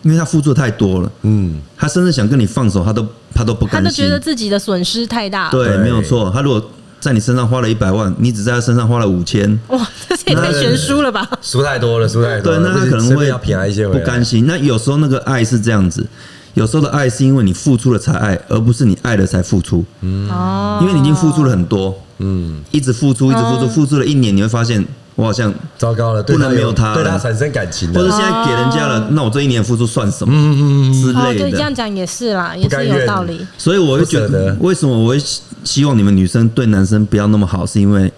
[0.04, 3.04] 因为他付出的太多了，嗯，他甚至想跟你放手，他都
[3.34, 6.30] 他都不甘心，他都觉得自己的损失太大，对，没有错。
[6.32, 6.64] 他如果
[7.00, 11.28] 在你身上花了一百万，你只在他身上花了五千，哇，这也太悬殊了吧？
[11.42, 14.46] 输太多了，输太多了，对，那他可能会要便宜一些，不甘心。
[14.46, 16.06] 那有时候那个爱是这样子，
[16.54, 22.00] 有时候的爱是因为你付出了才爱，而不是你爱了才付出，嗯，哦，因为你已经付出了很多。
[22.20, 30.34] 嗯，一直付出，一直付出，付出了一年，你会发现我好像糟糕了，不能没有他，对他产生感情，或者现在给人家了，那我这一年付出算什么？
[30.34, 31.40] 嗯嗯嗯之类的。
[31.40, 33.46] 对，这样讲也是啦，也是有道理。
[33.58, 35.18] 所以我会觉得，为什么我会
[35.64, 38.12] 希望你们女生对男生不要那么好，是因为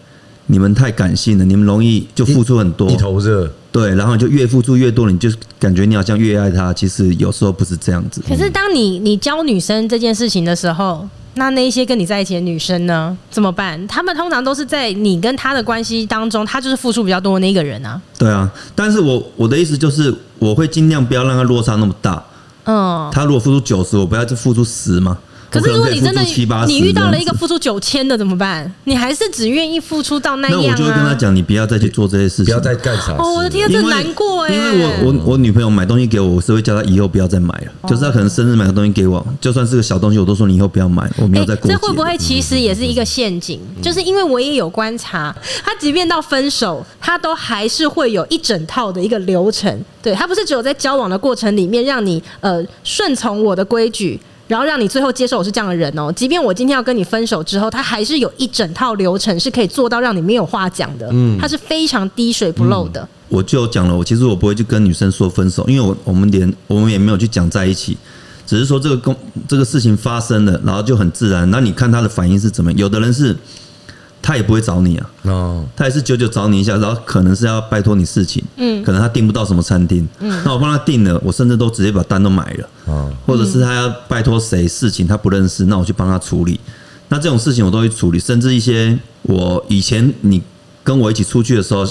[0.48, 3.52] 你们太感性了，你们容易就付出很多，一头热。
[3.72, 5.30] 对，然后就越付出越多，你就
[5.60, 8.22] 感觉你好像越爱他，其实有时候不是这样子。
[8.28, 11.08] 可是当你你教女生这件事情的时候。
[11.36, 13.16] 那那一些跟你在一起的女生呢？
[13.30, 13.86] 怎么办？
[13.88, 18.02] 他们通常都是在你跟他的关系当中，他就是付出比较多的那个人啊。
[18.18, 22.24] 对啊，但是我我的意思就是，我会尽量不要让他落差那么大。
[22.64, 25.18] 嗯，他如果付出九十，我不要就付出十嘛。
[25.56, 26.22] 可是如果你真的
[26.68, 28.70] 你遇到了一个付出九千的怎么办？
[28.84, 30.62] 你还是只愿意付出到那样？
[30.62, 33.14] 那我就会跟他讲，你不要再去做这些事情，不要再干啥。
[33.14, 34.54] 哦，我的天，这难过哎。
[34.54, 37.72] 因为我我我女朋友买东西给我，我是会叫她以后不要再买了。
[37.88, 41.72] 就是她可能生日买个东西给我，就算是个小东西，我都说你以后不要买，我没有再过。
[41.72, 43.60] 这会不会其实也是一个陷阱？
[43.82, 49.80] 就是因为我也有观察，他即便到分手，他都还是会有一整套的一个流程。
[50.02, 54.20] 对，他不是只有在交往的过程里面让你呃顺从我的规矩。
[54.48, 63.08] 然后让你最后接受我是这样的人哦，即便我今天要跟你分手之后，他还是有一整套流程是可以做到让你没有话讲的，嗯，他是非常滴水不漏的。
[63.30, 67.98] 我就讲了，我其实我不会去跟女生说分手，因为我我们连我们也没有去讲在一起，
[68.46, 69.16] 只是说这个公
[69.48, 71.50] 这个事情发生了，然后就很自然。
[71.50, 72.72] 那你看他的反应是怎么？
[72.74, 73.36] 有的人是。
[74.26, 86.60] 他也不会找你啊，哦，他也是久久找你一下，然后可能是要拜托你事情，嗯，可能他订不到什么餐厅，嗯，那我帮他订了，我甚至都直接把单都买了，哦，或者是他要拜托谁事情他不认识，那我去帮他处理，
[87.10, 90.42] 那这种事情我都会处理，甚至一些我以前你
[90.84, 91.86] 跟我一起出去的时候。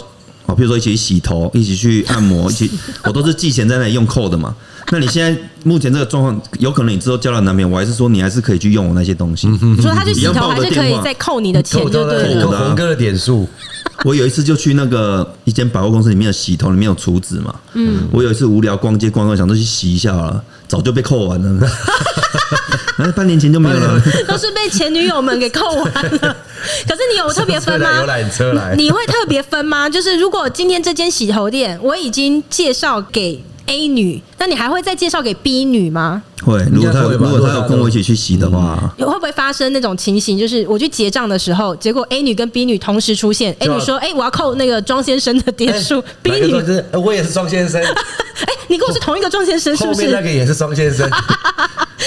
[0.46, 2.70] 好，比如说一起洗头，一起去按摩，一起，
[3.04, 4.54] 我都是寄钱在那里用扣的嘛。
[4.90, 9.48] 那你现在目前这个状况，有可能你之后交了男朋友，我还是说你还是可以去用我那些东西。
[9.48, 12.46] 你说他去洗头还是可以再扣你的钱，就对了。
[12.46, 13.48] 红哥的点数。
[14.04, 17.54] 我有一次就去那个一间百货公司里面的洗头，里面有储值嘛。
[17.72, 18.06] 嗯。
[18.12, 21.66] 我有一次无聊逛街逛逛，想说去洗一下了，早就被扣完了。
[22.98, 26.36] 那半年前就没有了， 都是被前女友们给扣完了。
[26.88, 27.90] 可是你有特别分吗？
[28.00, 29.88] 游览车来，你会特别分吗？
[29.88, 36.22] 就是如果今天这间洗头店我已经介绍给 A 女，那你还会再介绍给 B 女吗？
[36.44, 40.38] 会，如果他如果他要跟我一起去洗的话，会不会发生那种情形？
[40.38, 46.04] 就是我去结账的时候，结果 A 女跟 B 女同时出现，A 女说：“哎，我要扣那个庄先生的点数。
[46.20, 47.82] ”B 女是， 我也是庄先生。
[47.82, 50.00] 哎，你跟我是同一个庄先生，是不是？
[50.02, 51.08] 后面那个也是庄先生。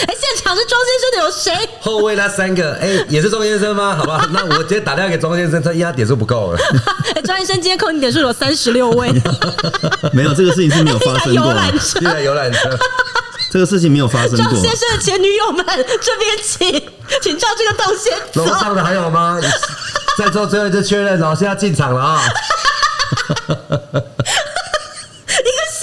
[0.06, 1.70] 哎，现场是庄先生的有谁？
[1.82, 3.96] 后位那三个，哎，也是庄先生吗？
[3.96, 6.60] 好吧， 那我直接打电话给庄先生，他压点数不够了。
[7.16, 9.12] 哎，庄先生今天扣你点数有三十六位。
[10.14, 11.54] 没有这个事情是没有发生过。
[11.80, 12.78] 现在游览车。
[13.50, 14.38] 这个事情没有发生过。
[14.38, 16.70] 庄先生的前女友们这边请，
[17.22, 18.14] 请照这个动线。
[18.34, 19.40] 楼上的还有吗？
[20.18, 22.22] 在做最后一次确认，老师要进场了啊！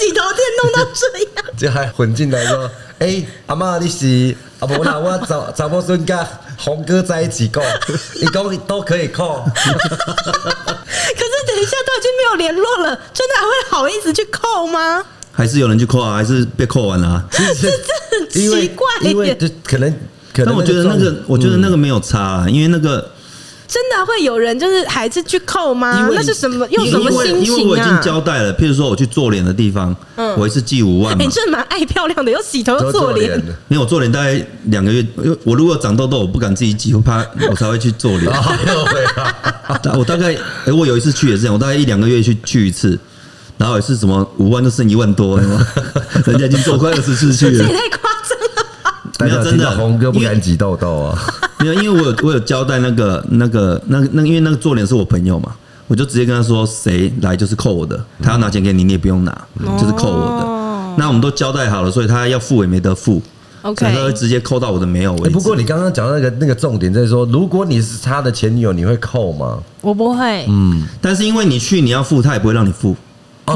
[0.05, 1.07] 洗头店弄到这
[1.41, 6.15] 样，就还混进来说：“哎、欸，阿妈你洗，阿婆啦我找找波孙跟
[6.57, 7.61] 红哥在一起扣，
[8.21, 9.43] 你都都可以扣。
[9.55, 15.03] ”可是等一下都已经没有联络了，真的还会好意思去扣吗？
[15.31, 16.15] 还是有人去扣啊？
[16.15, 17.25] 还是被扣完了、啊？
[17.31, 17.69] 这这
[18.19, 19.91] 很奇怪因，因为就可能，
[20.33, 23.11] 可能但我觉得那个，我觉得那个没有差、啊，因为那个
[23.67, 26.09] 真的会有人就是还是去扣吗？
[26.13, 26.67] 那是什么？
[26.69, 27.57] 用什么心情啊？
[27.57, 31.17] 因为我已经交代了，譬如说我去做脸的地方，嗯，我一次寄五万。
[31.17, 33.37] 你真的蛮爱漂亮的，又洗头又做脸。
[33.69, 38.31] 因为我做脸大概两个月，因为我如果长痘痘，我不敢自己挤，我怕 我才会去做脸。
[39.97, 40.35] 我大概，
[40.71, 42.97] 我有一次去也是这样，我大概一两个月去去一次。
[43.57, 48.93] 然然后也是什么五万就剩一万多，人家已经做快二十次去了，这也太夸张了吧？
[49.21, 51.19] 没有真的，红哥不敢挤痘痘啊。
[51.65, 55.55] 没有，因为我有我有交代那个那个那个那个，因为那个做脸是我朋友嘛，
[55.87, 59.31] 我就直接跟他说，谁来就是扣我的，他要拿钱给你，你也不用拿，
[59.77, 60.95] 就是扣我的。
[60.97, 63.21] 那我们都交代好了，所以他要付也没得付。
[63.63, 65.29] OK，他会直接扣到我的没有为止。
[65.31, 69.57] 不过你刚刚讲那个那个重点就是说，如果你是他的前女友，你会扣吗？
[69.81, 70.45] 我不会。
[70.47, 72.95] 嗯，但是因为你去你要付，他也不会让你付。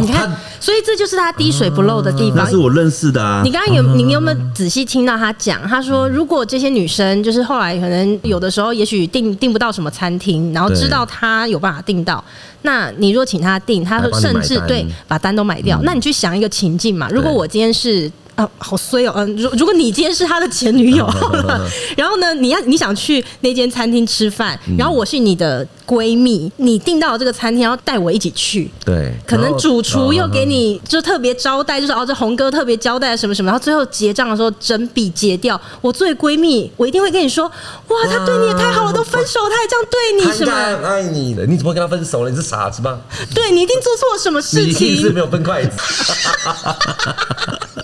[0.01, 0.29] 你看，
[0.59, 2.43] 所以这就是他滴水不漏的地方。
[2.43, 3.41] 那是我认识的啊。
[3.43, 5.61] 你刚刚有你有没有仔细听到他讲？
[5.67, 12.23] 他说，如果这些女生就是后来可能有的时候，也许订订不到什么餐厅，然后知道他有办法订到，
[12.61, 15.79] 那你若请他订，他甚至对把单都买掉。
[15.83, 18.11] 那你去想一个情境嘛，如果我今天是。
[18.39, 19.11] 啊，好衰哦！
[19.17, 21.05] 嗯，如如果你今天是他的前女友，
[21.97, 40.53] 然后呢，你要你想去那间餐厅吃饭，然后我是你的闺蜜，你订到了这个餐厅，然后带我一起去，对，可能主厨又给你就特别招待，就是哦，这红哥特别交代什么什么，然后最后结账的时候整笔结掉，我作为闺蜜，我一定会跟你说，哇，他对你也太好了，都分手他还这样对你，是吗？
[40.87, 42.29] 爱你的，你怎么跟他分手了？
[42.29, 43.01] 你是傻子吗？
[43.35, 44.93] 对，你一定做错了什么事情？
[44.93, 45.77] 你是没有分筷子。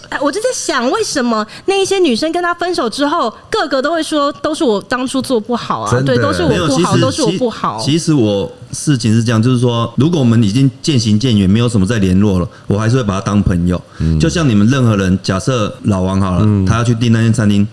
[0.09, 6.01] 哎我就在想，为什么那一些女生跟他分手之后，个个都会说都是我当初做不好啊？
[6.05, 7.81] 对，都是我不好，都是我不好。
[7.83, 13.81] 其实我事情是这样，就是说，如果我们已经渐行渐远，没有什么再联络了，我还是会把他当朋友。
[14.19, 17.67] 就像你们任何人，假设老王好了，他要去订那间餐厅。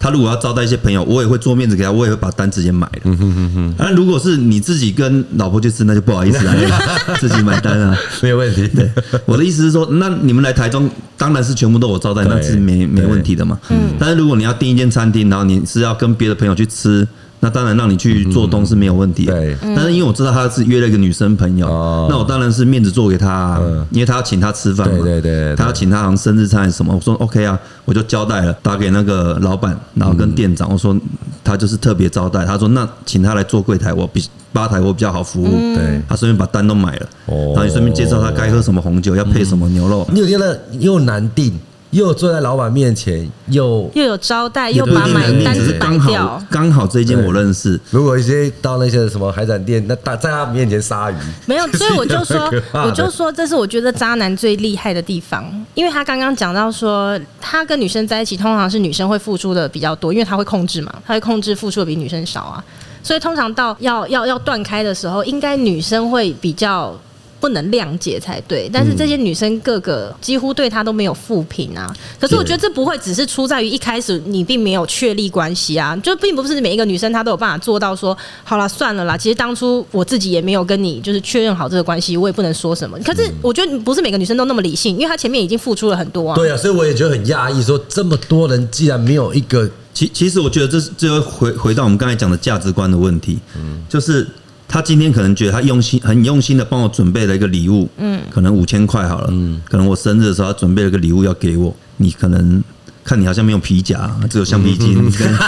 [0.00, 3.00] 他如果要招待一些朋友，我也会做面子给他，我也会把单直接买了。
[3.04, 3.74] 嗯哼哼哼。
[3.78, 6.54] 那如果是你自己跟老婆去吃，那就不好意思了，
[7.18, 8.68] 自己买单啊， 没有问题。
[8.68, 8.90] 对，
[9.26, 13.58] 我的意思是说，那你们来台中，当然是全部都我招待，那是没没问题的嘛。
[13.70, 13.94] 嗯。
[13.98, 17.06] 但是如果你要订一间餐厅，然后你是要跟别的朋友去吃。
[17.40, 19.56] 那当然让你去做东是没有问题的，对。
[19.76, 21.66] 但是因为我知道他是约了一个女生朋友，
[22.10, 23.60] 那我当然是面子做给他，
[23.90, 30.96] 因为他要请他吃饭嘛，对对对，他要请他好像生日餐什么，我说 OK 啊，我就交代了，打给那个老板，然后跟店长我说
[31.44, 41.52] 他就是特别招待，他说那请他来做柜台，我比吧台我比较好服务，对，他顺便把单都买了，然后也顺便介绍他该喝什么红酒，要配什么牛肉，你有觉得又难订。
[41.90, 46.42] 又坐在老板面前，又又有招待，又把买单子绑掉。
[46.50, 47.80] 刚好这一间我认识。
[47.90, 51.14] 如果一些到那些什么海产店，那大在他面前杀鱼，
[51.46, 51.66] 没有。
[51.68, 52.52] 所以我就说，
[52.84, 62.62] 我就说，这是我觉得渣男最厉害的地方，因为他刚刚讲到说，他跟女生在一起，通常是女生会付出的比较多，因为他会控制嘛，他会控制付出的比女生少啊。
[63.02, 66.94] 所以通常到要要要断开的时候，应该女生会比较。
[67.40, 71.94] 不能谅解才对，但是这些女生个个几乎对他都没有负评啊。
[72.18, 79.16] 可是我觉得这不会只是出在于一开始你并没有确立关系啊，就并不是每一个女生她都有办法做到说好了算了啦。
[79.16, 82.98] 其实当初我自己也没有跟你就是确认好这个关系，我也不能说什么。
[83.00, 86.34] 可是我觉得不是每个女生都那么理性，因为她前面已经付出了很多啊。
[86.34, 94.26] 对啊，所以我也觉得很压抑，说这么多人既然没有一个，其其实我觉得这是这回回到我们刚才讲的价值观的问题，嗯，就是。
[94.68, 102.62] 他今天可能觉得他用心很用心的帮我准备了一个礼物，嗯，可能五千块好了，嗯，可能我生日的时候他准备了个礼物要给我，你可能。
[103.08, 103.98] 看你好像没有皮夹，
[104.28, 105.38] 只有橡皮筋， 跟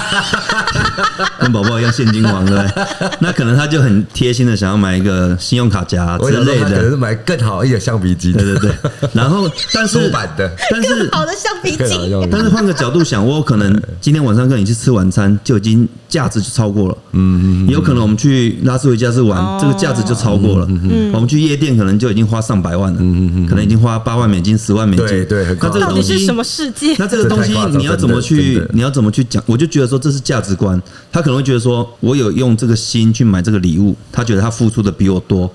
[1.40, 2.56] 跟宝宝一样现金王对，
[3.20, 8.72] 那可能他就很贴心的想要买一个信用卡夹之类的，可能是买更好一点橡皮筋，对对对。
[9.12, 26.96] 然后但是版的，但是好的橡皮筋，但是换个角度想，我可能今天晚上跟你去吃晚餐就已经价值就超过了，嗯嗯，有可能我们去拉斯维加斯玩，这个价值就超过了，嗯，我们去夜店可能就已经花上百万了，嗯嗯可能已经花八万美金、十万美金，对对，那这个东西是什么世界？
[26.98, 27.49] 那这个东西。
[27.78, 28.62] 你要怎么去？
[28.72, 29.42] 你要怎么去讲？
[29.46, 30.80] 我就觉得说这是价值观。
[31.12, 35.53] 他可能会觉得说，我有用这个心去买这个礼物，他觉得他付出的比我多。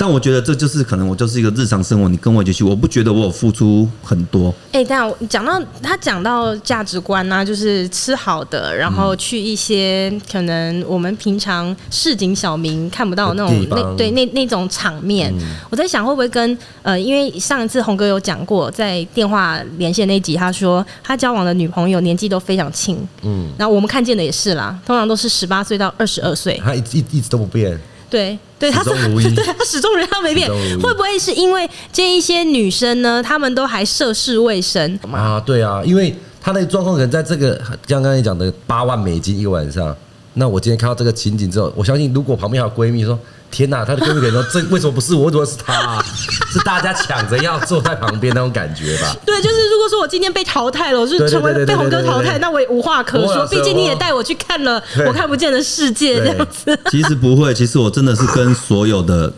[0.00, 4.54] 但我觉得这就是可能我就是一个日常生活，你跟我一起去，我不觉得我有付出很多。
[4.70, 15.34] 哎，但讲到他讲到价值观啊，就是吃好的，然后去一些可能我们平常市井小民看不到那种那对那那种场面，
[15.68, 27.76] 我在想会不会跟呃，因为上一次红哥有讲过，在电话连线那集，他说他交往的女朋友年纪都非常轻，嗯，然后我们看见的也是啦，通常都是十八岁到二十二岁，他一一一直都不变。
[28.10, 28.90] 对，对，他是
[29.34, 30.48] 对，他始终人他没变，
[30.80, 33.22] 会不会是因为这一些女生呢？
[33.22, 35.38] 她们都还涉世未深啊？
[35.40, 39.94] 对啊，因为他那个状况可能在这个像刚刚你讲的八万美金一个晚上，
[40.38, 43.18] 那我今天看到这个情景之后，我相信如果旁边还有闺蜜说。
[43.50, 45.24] 天哪，她的闺蜜可能说：“这为什么不是我？
[45.24, 46.04] 为什么是她啊？
[46.52, 53.46] 是大家抢着要坐在旁边那种感觉吧？”对，就是如果说我今天被淘汰了，我是成为被红哥淘汰，那我也无话可说。
[53.46, 56.78] 毕竟你也带我去看了我看不见的世界，这样子。
[56.90, 59.32] 其实不会，其实我真的是跟所有的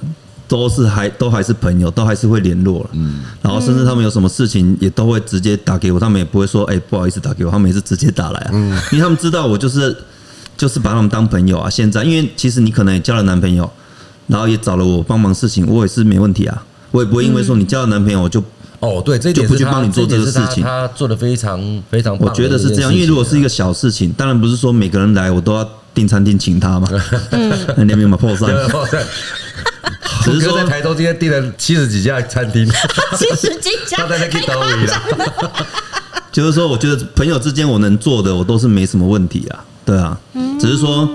[0.49, 2.91] 都是还都还是朋友，都还是会联络了。
[2.95, 8.51] 嗯，然后甚至他们有什么事情也都会直接打给我，他们也不会说哎、欸、不好意思打给我，他们也是直接打来啊。
[8.55, 9.97] 嗯，因为他们知道我就是
[10.61, 11.71] 就是把他们当朋友啊。
[11.71, 13.71] 现在因为其实你可能也交了男朋友，
[14.27, 16.63] 然后也找了我帮忙事情，我也是没问题啊。
[16.91, 18.45] 我也不会因为说你交了男朋友我就
[18.81, 20.63] 哦对，这就不去帮你做这个事情。
[20.63, 21.59] 他做的非常
[21.91, 22.93] 非常，我觉得是这样。
[22.93, 26.87] 因为如果是一个小事情，当然不是说每个人来我都要订餐厅请他嘛。
[27.33, 28.51] 嗯，那边嘛破散。
[30.23, 32.67] 只是说在台中今天订了七十几家餐厅，
[33.17, 35.53] 七十几家，他在那里兜里了。
[36.31, 39.65] 就是说，我觉得朋友之间我能做的，我都是没什么问题啊。
[39.91, 40.19] 对啊，
[40.61, 41.09] 只是说，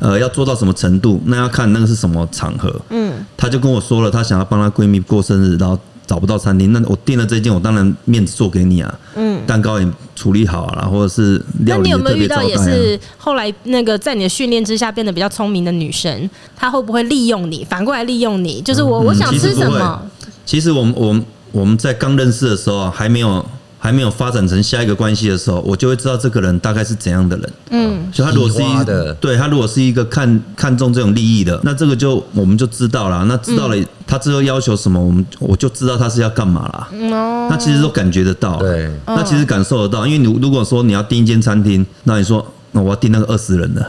[0.00, 2.74] 呃，要做到什么程度，那要看那个是什么场合。
[2.90, 5.78] 嗯，她就跟我说了，她想要帮她闺蜜过生日，然后。
[6.08, 8.94] 找不到餐厅，那我订了这件，我当然面子做给你啊。
[9.16, 11.44] 嗯，蛋糕也处理好了，或者是。
[11.66, 16.30] 那你有没有遇到也是后来那个在你的训练之下变得比较聪明的女生？
[16.54, 18.62] 她会不会利用你，反过来利用你？
[18.62, 20.00] 就是我我想吃什么？
[20.44, 23.44] 其实我们我们我们在刚认识的时候啊，还没有。
[23.86, 27.52] 还没有发展成下一个关系的时候，我就会知道这个人大概是怎样的人。
[27.70, 33.24] 嗯，所以他如果是一个，对他如果是一个看看重这种利益的，那这个就我们就知道了。
[33.26, 36.88] 那知道了他之后要求什么，我们我就知道他是要干嘛了。
[37.14, 38.56] 哦，那其实都感觉得到。
[38.56, 43.88] 对，那其实感受得到，因为你如果说你要订一间餐厅，那你说那我要订那个二十人的。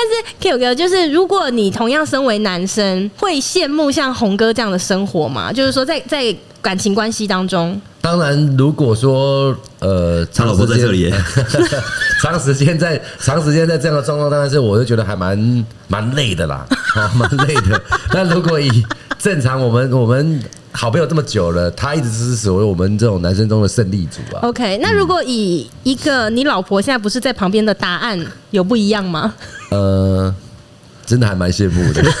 [0.00, 5.52] 但是 Q 哥，就是如果你同样身为男生，会羡慕像红哥这样的生活吗？
[5.52, 11.12] 就是说在，在在感情关系当中，当然，如果说呃，他老婆在这里，
[12.22, 16.66] 长时间在长时间在这样的状况，当然是我就觉得还蛮蛮累的啦，
[17.14, 17.82] 蛮累的。
[18.14, 18.70] 那如果以
[19.18, 20.40] 正常，我们我们。
[20.72, 24.38] 好朋友这么久了，他一直是所谓我们这种男生中的胜利组啊。
[24.42, 29.34] OK，那如果以一个你老婆现在不是在旁边的答案有不一样吗？
[29.70, 30.34] 呃，
[31.06, 32.02] 真的还蛮羡慕的。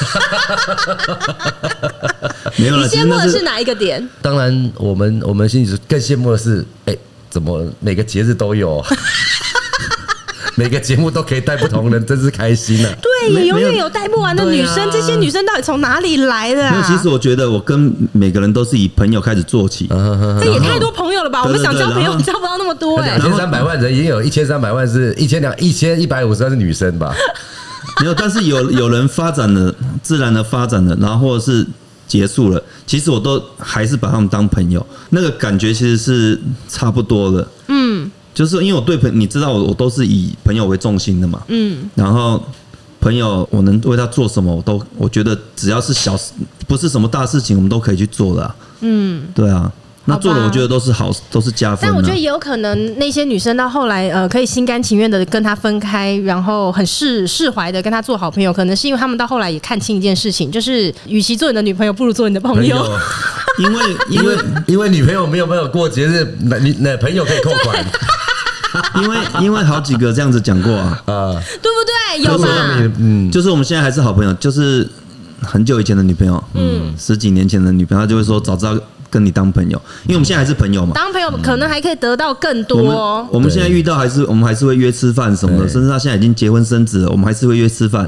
[2.56, 4.08] 没有了，你羡慕的是哪一个点？
[4.22, 6.96] 当然，我们我们心里更羡慕的是，哎，
[7.28, 8.84] 怎么每个节日都有？
[10.60, 12.92] 每个节目都可以带不同人，真是开心啊！
[13.00, 14.90] 对，也永远有带不完的女生。
[14.90, 16.84] 这些女生到底从哪里来的啊？
[16.86, 19.86] 其实我觉得我跟每个人都是以朋友开始做起。
[20.38, 21.42] 这也太多朋友了吧？
[21.44, 23.16] 我们想交朋友 交不到那么多哎。
[23.16, 27.14] 两千三百万人，也有一千三百万是一千两一千一百五十万是女生吧？
[28.02, 31.66] 没有，但是有有人发展了，自然的发展了，然后或者是
[32.06, 32.62] 结束了。
[32.86, 36.38] 其实我都还是把他们当朋友，那个感觉其实是
[36.68, 37.48] 差不多的。
[37.68, 38.10] 嗯。
[38.32, 42.42] 就是因为我对朋，你知道我我都是以朋友为重心的嘛，嗯，然后
[43.00, 46.32] 朋友我能为他做什么，我都我觉得只要是小事，
[46.68, 49.70] 不是什么大事情，我们都可以去做的，嗯，对啊，
[50.04, 51.88] 那做的我觉得都是好，都是加分。
[51.88, 62.76] 但我觉得也有可能那些女生到后来呃，可以心甘情愿的跟他分开，然后很释释怀的跟他做好朋友，可能是因为他们到后来也看清一件事情，就是与其做你的女朋友，不如做你的朋友。
[63.60, 64.36] 因为 因为
[64.66, 67.84] 因为女朋友没有没有过节日，那你那朋友可以扣款。
[68.94, 72.22] 因为因为好几个这样子讲过啊，啊，对不对？
[72.22, 72.48] 有吗？
[72.98, 74.88] 嗯，就是我们现在还是好朋友，就是
[75.42, 78.76] 很久以前的女朋友，嗯，十几年前的女朋友，她就会说早知道
[79.10, 80.92] 跟你当朋友，因为我们现在还是朋友嘛。
[80.94, 82.78] 当朋友可能还可以得到更多。
[82.78, 88.06] 我们我们现在遇到还是我们还是会约吃饭什么的，甚至他现在已经结婚生子了，我们还是会约吃饭。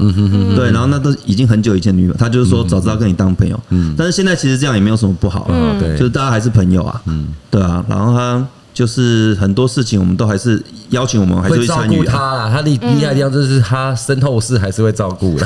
[0.55, 3.59] 对，然后那都已经很久以前的女友，他就是说早知道跟你当朋友。
[3.69, 7.01] 嗯，但是现在其实这样也没有什么不好了，对，就是大家还是朋友啊。
[7.05, 8.45] 嗯，对啊，然后他。
[8.73, 12.49] 就是很多事情，我们都还是邀请我们，还是会参与他啦。
[12.51, 15.45] 他厉厉害的地方就是他身后事还是会照顾的。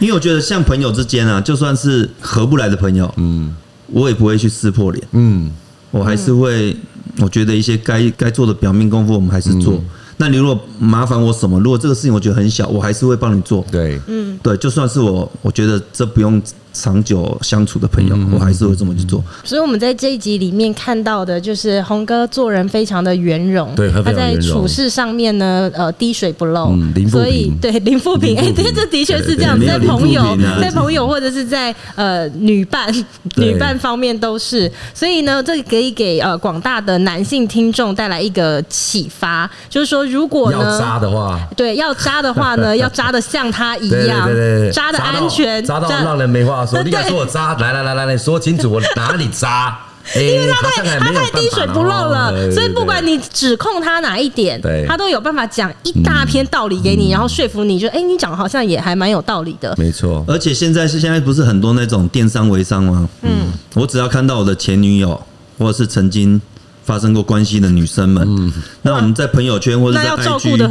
[0.00, 3.54] 因为我觉得像朋友之间啊，就算是合不来的朋友，嗯，
[3.88, 5.50] 我也不会去撕破脸，嗯，
[5.90, 6.76] 我还是会，
[7.20, 9.80] 我觉得一些该该做的表面功夫，我们还是做。
[10.16, 13.64] 那你如果麻烦我什么，如果这个事情我觉得很小，我还是会帮你做。
[13.70, 16.40] 对，嗯，对，就算是我，我觉得这不用
[16.72, 19.22] 长久相处的朋友，我还是会这么去做。
[19.44, 26.74] 所以我们在这一集里面看到的，就是洪哥做人非常的圆融，对，他在处事上面呢，呃，滴水不漏，
[27.08, 30.22] 所以对林富平，哎，这这的确是这样，在朋友，
[30.60, 32.92] 在朋友或者是在呃女伴
[33.36, 34.70] 女伴方面都是。
[34.92, 40.00] 所以呢，这可以给呃广大的男性听众带来一个启发，就是说。
[40.10, 47.54] 如果呢，要渣的话，对，要渣的话呢， 要渣的像他一样，对对对，渣的安全，渣到让人没话话说，你敢说我渣？
[47.54, 49.78] 来来来来来，说清楚，我哪里渣？
[50.16, 59.74] 因为他太他太滴水不漏了，所以不管你指控他哪一点，他都有办法讲一大篇道理给你，然后说服你，就哎，你讲好像也还蛮有道理的。
[59.76, 63.08] 没错，而且现在是现在不是很多那种电商微商吗？
[63.22, 65.20] 嗯，我只要看到我的前女友
[65.58, 66.40] 或者是曾经
[66.82, 68.52] 发生过关系的女生们，嗯，
[68.82, 70.66] 那我们在朋友圈或者在 IG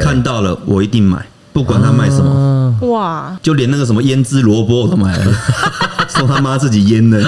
[0.00, 1.26] 看到了，我一定买，
[1.58, 2.72] 不管他卖什么。
[2.82, 5.32] 哇，就连那个什么腌制萝卜我都买了，
[6.06, 7.20] 送他妈自己腌的。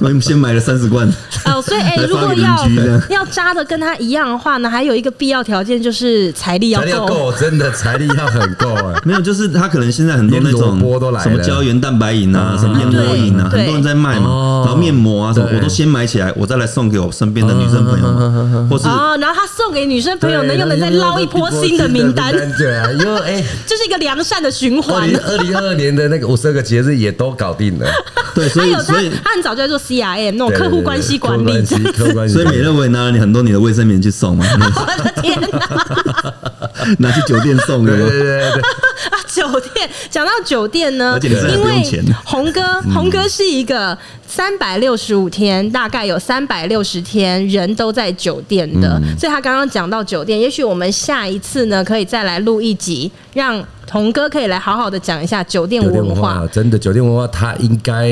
[0.00, 1.08] 我们先买了三十罐。
[1.44, 2.68] 哦，所以哎，如果要
[3.08, 8.74] 要扎的跟他一样的话呢，还有一个必要条件就是财力要够， 真的财力要很够。
[8.74, 9.00] 哎。
[9.04, 10.78] 没有，就是他可能现在很多那种
[11.22, 14.62] 什么胶原蛋白饮啊，什么燕窝饮啊，很多人在卖嘛。
[14.64, 18.12] 然后面膜啊什么，我都先买起来，我再来送给我身边的女生朋友。
[18.12, 25.08] 们，或是啊，然后他送给女生朋友呢，又能再捞一波新的名单，对啊，因为哎， 这是一个良善的循环。
[25.26, 27.86] 二零二二年的那个五十二个节日也都搞定了，
[28.34, 29.78] 对，所以所以他很早就在做。
[29.86, 31.64] CRM 那种客户关系管理，
[32.28, 34.44] 所以美乐伟拿了你很多你的卫生棉去送吗？
[34.50, 36.34] 我的天哪！
[36.98, 37.96] 拿去酒店送的。
[37.96, 38.52] 对对对啊，
[39.34, 41.82] 酒店讲到酒店呢，因为
[42.24, 42.62] 红哥
[42.94, 56.46] 红哥是一个三百六十五天，大概有三百六十天人都在酒店的，所以他刚刚讲到酒店，也许我们下一次呢可以再来录一集，让童哥可以来好好的讲一下酒店文化。
[56.52, 58.08] 真的酒店文化，他应该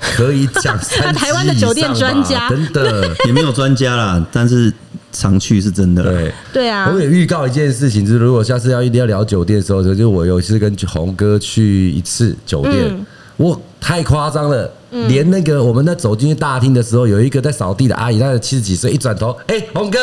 [0.00, 0.78] 可以讲。
[0.78, 4.72] 他 台湾的酒店专家，真的也没有专家啦，但是。
[5.12, 6.32] 常去是真的，对。
[6.52, 6.90] 对啊。
[6.92, 13.06] 我也预告一件事情，就是如果下次要一定要聊酒店的时候，就我有一次跟红哥去一次酒店，
[13.36, 14.70] 哇，太夸张了，
[15.08, 19.98] 连那个我们在走进去大厅的时候，有一个在扫地的阿姨，她七十几岁，一转头，哎，红哥。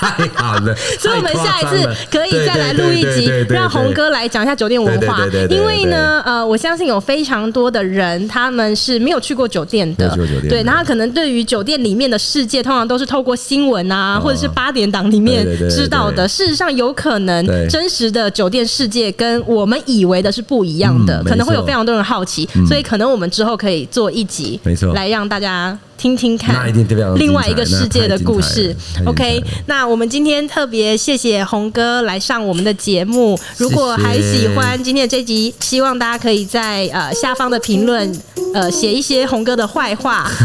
[0.00, 5.26] 太好了， 所以我们下一次可以再来录一集，让红哥来讲一下酒店文化。
[5.50, 10.16] 因为呢，呃，我相信有非常多的人他们是没有去过酒店的，
[10.48, 16.26] 对，然后可能对于酒店里面的世界，通常都是透过新闻啊，或者是八点档里面知道的。
[16.26, 25.78] 事实上，有可能真实的酒店世界跟我们以为的是不一样的，可能会有非常多人好奇，所以可能我们之后可以做一集，没错，来让大家。
[26.00, 26.72] 听听看，
[27.16, 28.74] 另外一个世界的故事。
[29.04, 33.38] OK，那我们今天特别谢谢红哥来上我们的节目。
[33.58, 38.10] 如果还喜欢今天的这集，希望大家可以在呃下方的评论
[38.54, 40.30] 呃写一些红哥的坏话。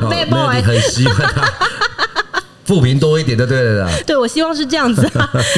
[0.00, 1.46] Bad boy，很喜欢他，
[2.66, 3.92] 负评多一点就对了啦。
[4.04, 5.02] 对，我希望是这样子。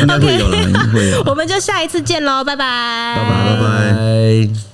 [0.02, 1.22] OK，会有了，会有。
[1.26, 4.71] 我们就下一次见喽，拜拜，拜拜，拜拜。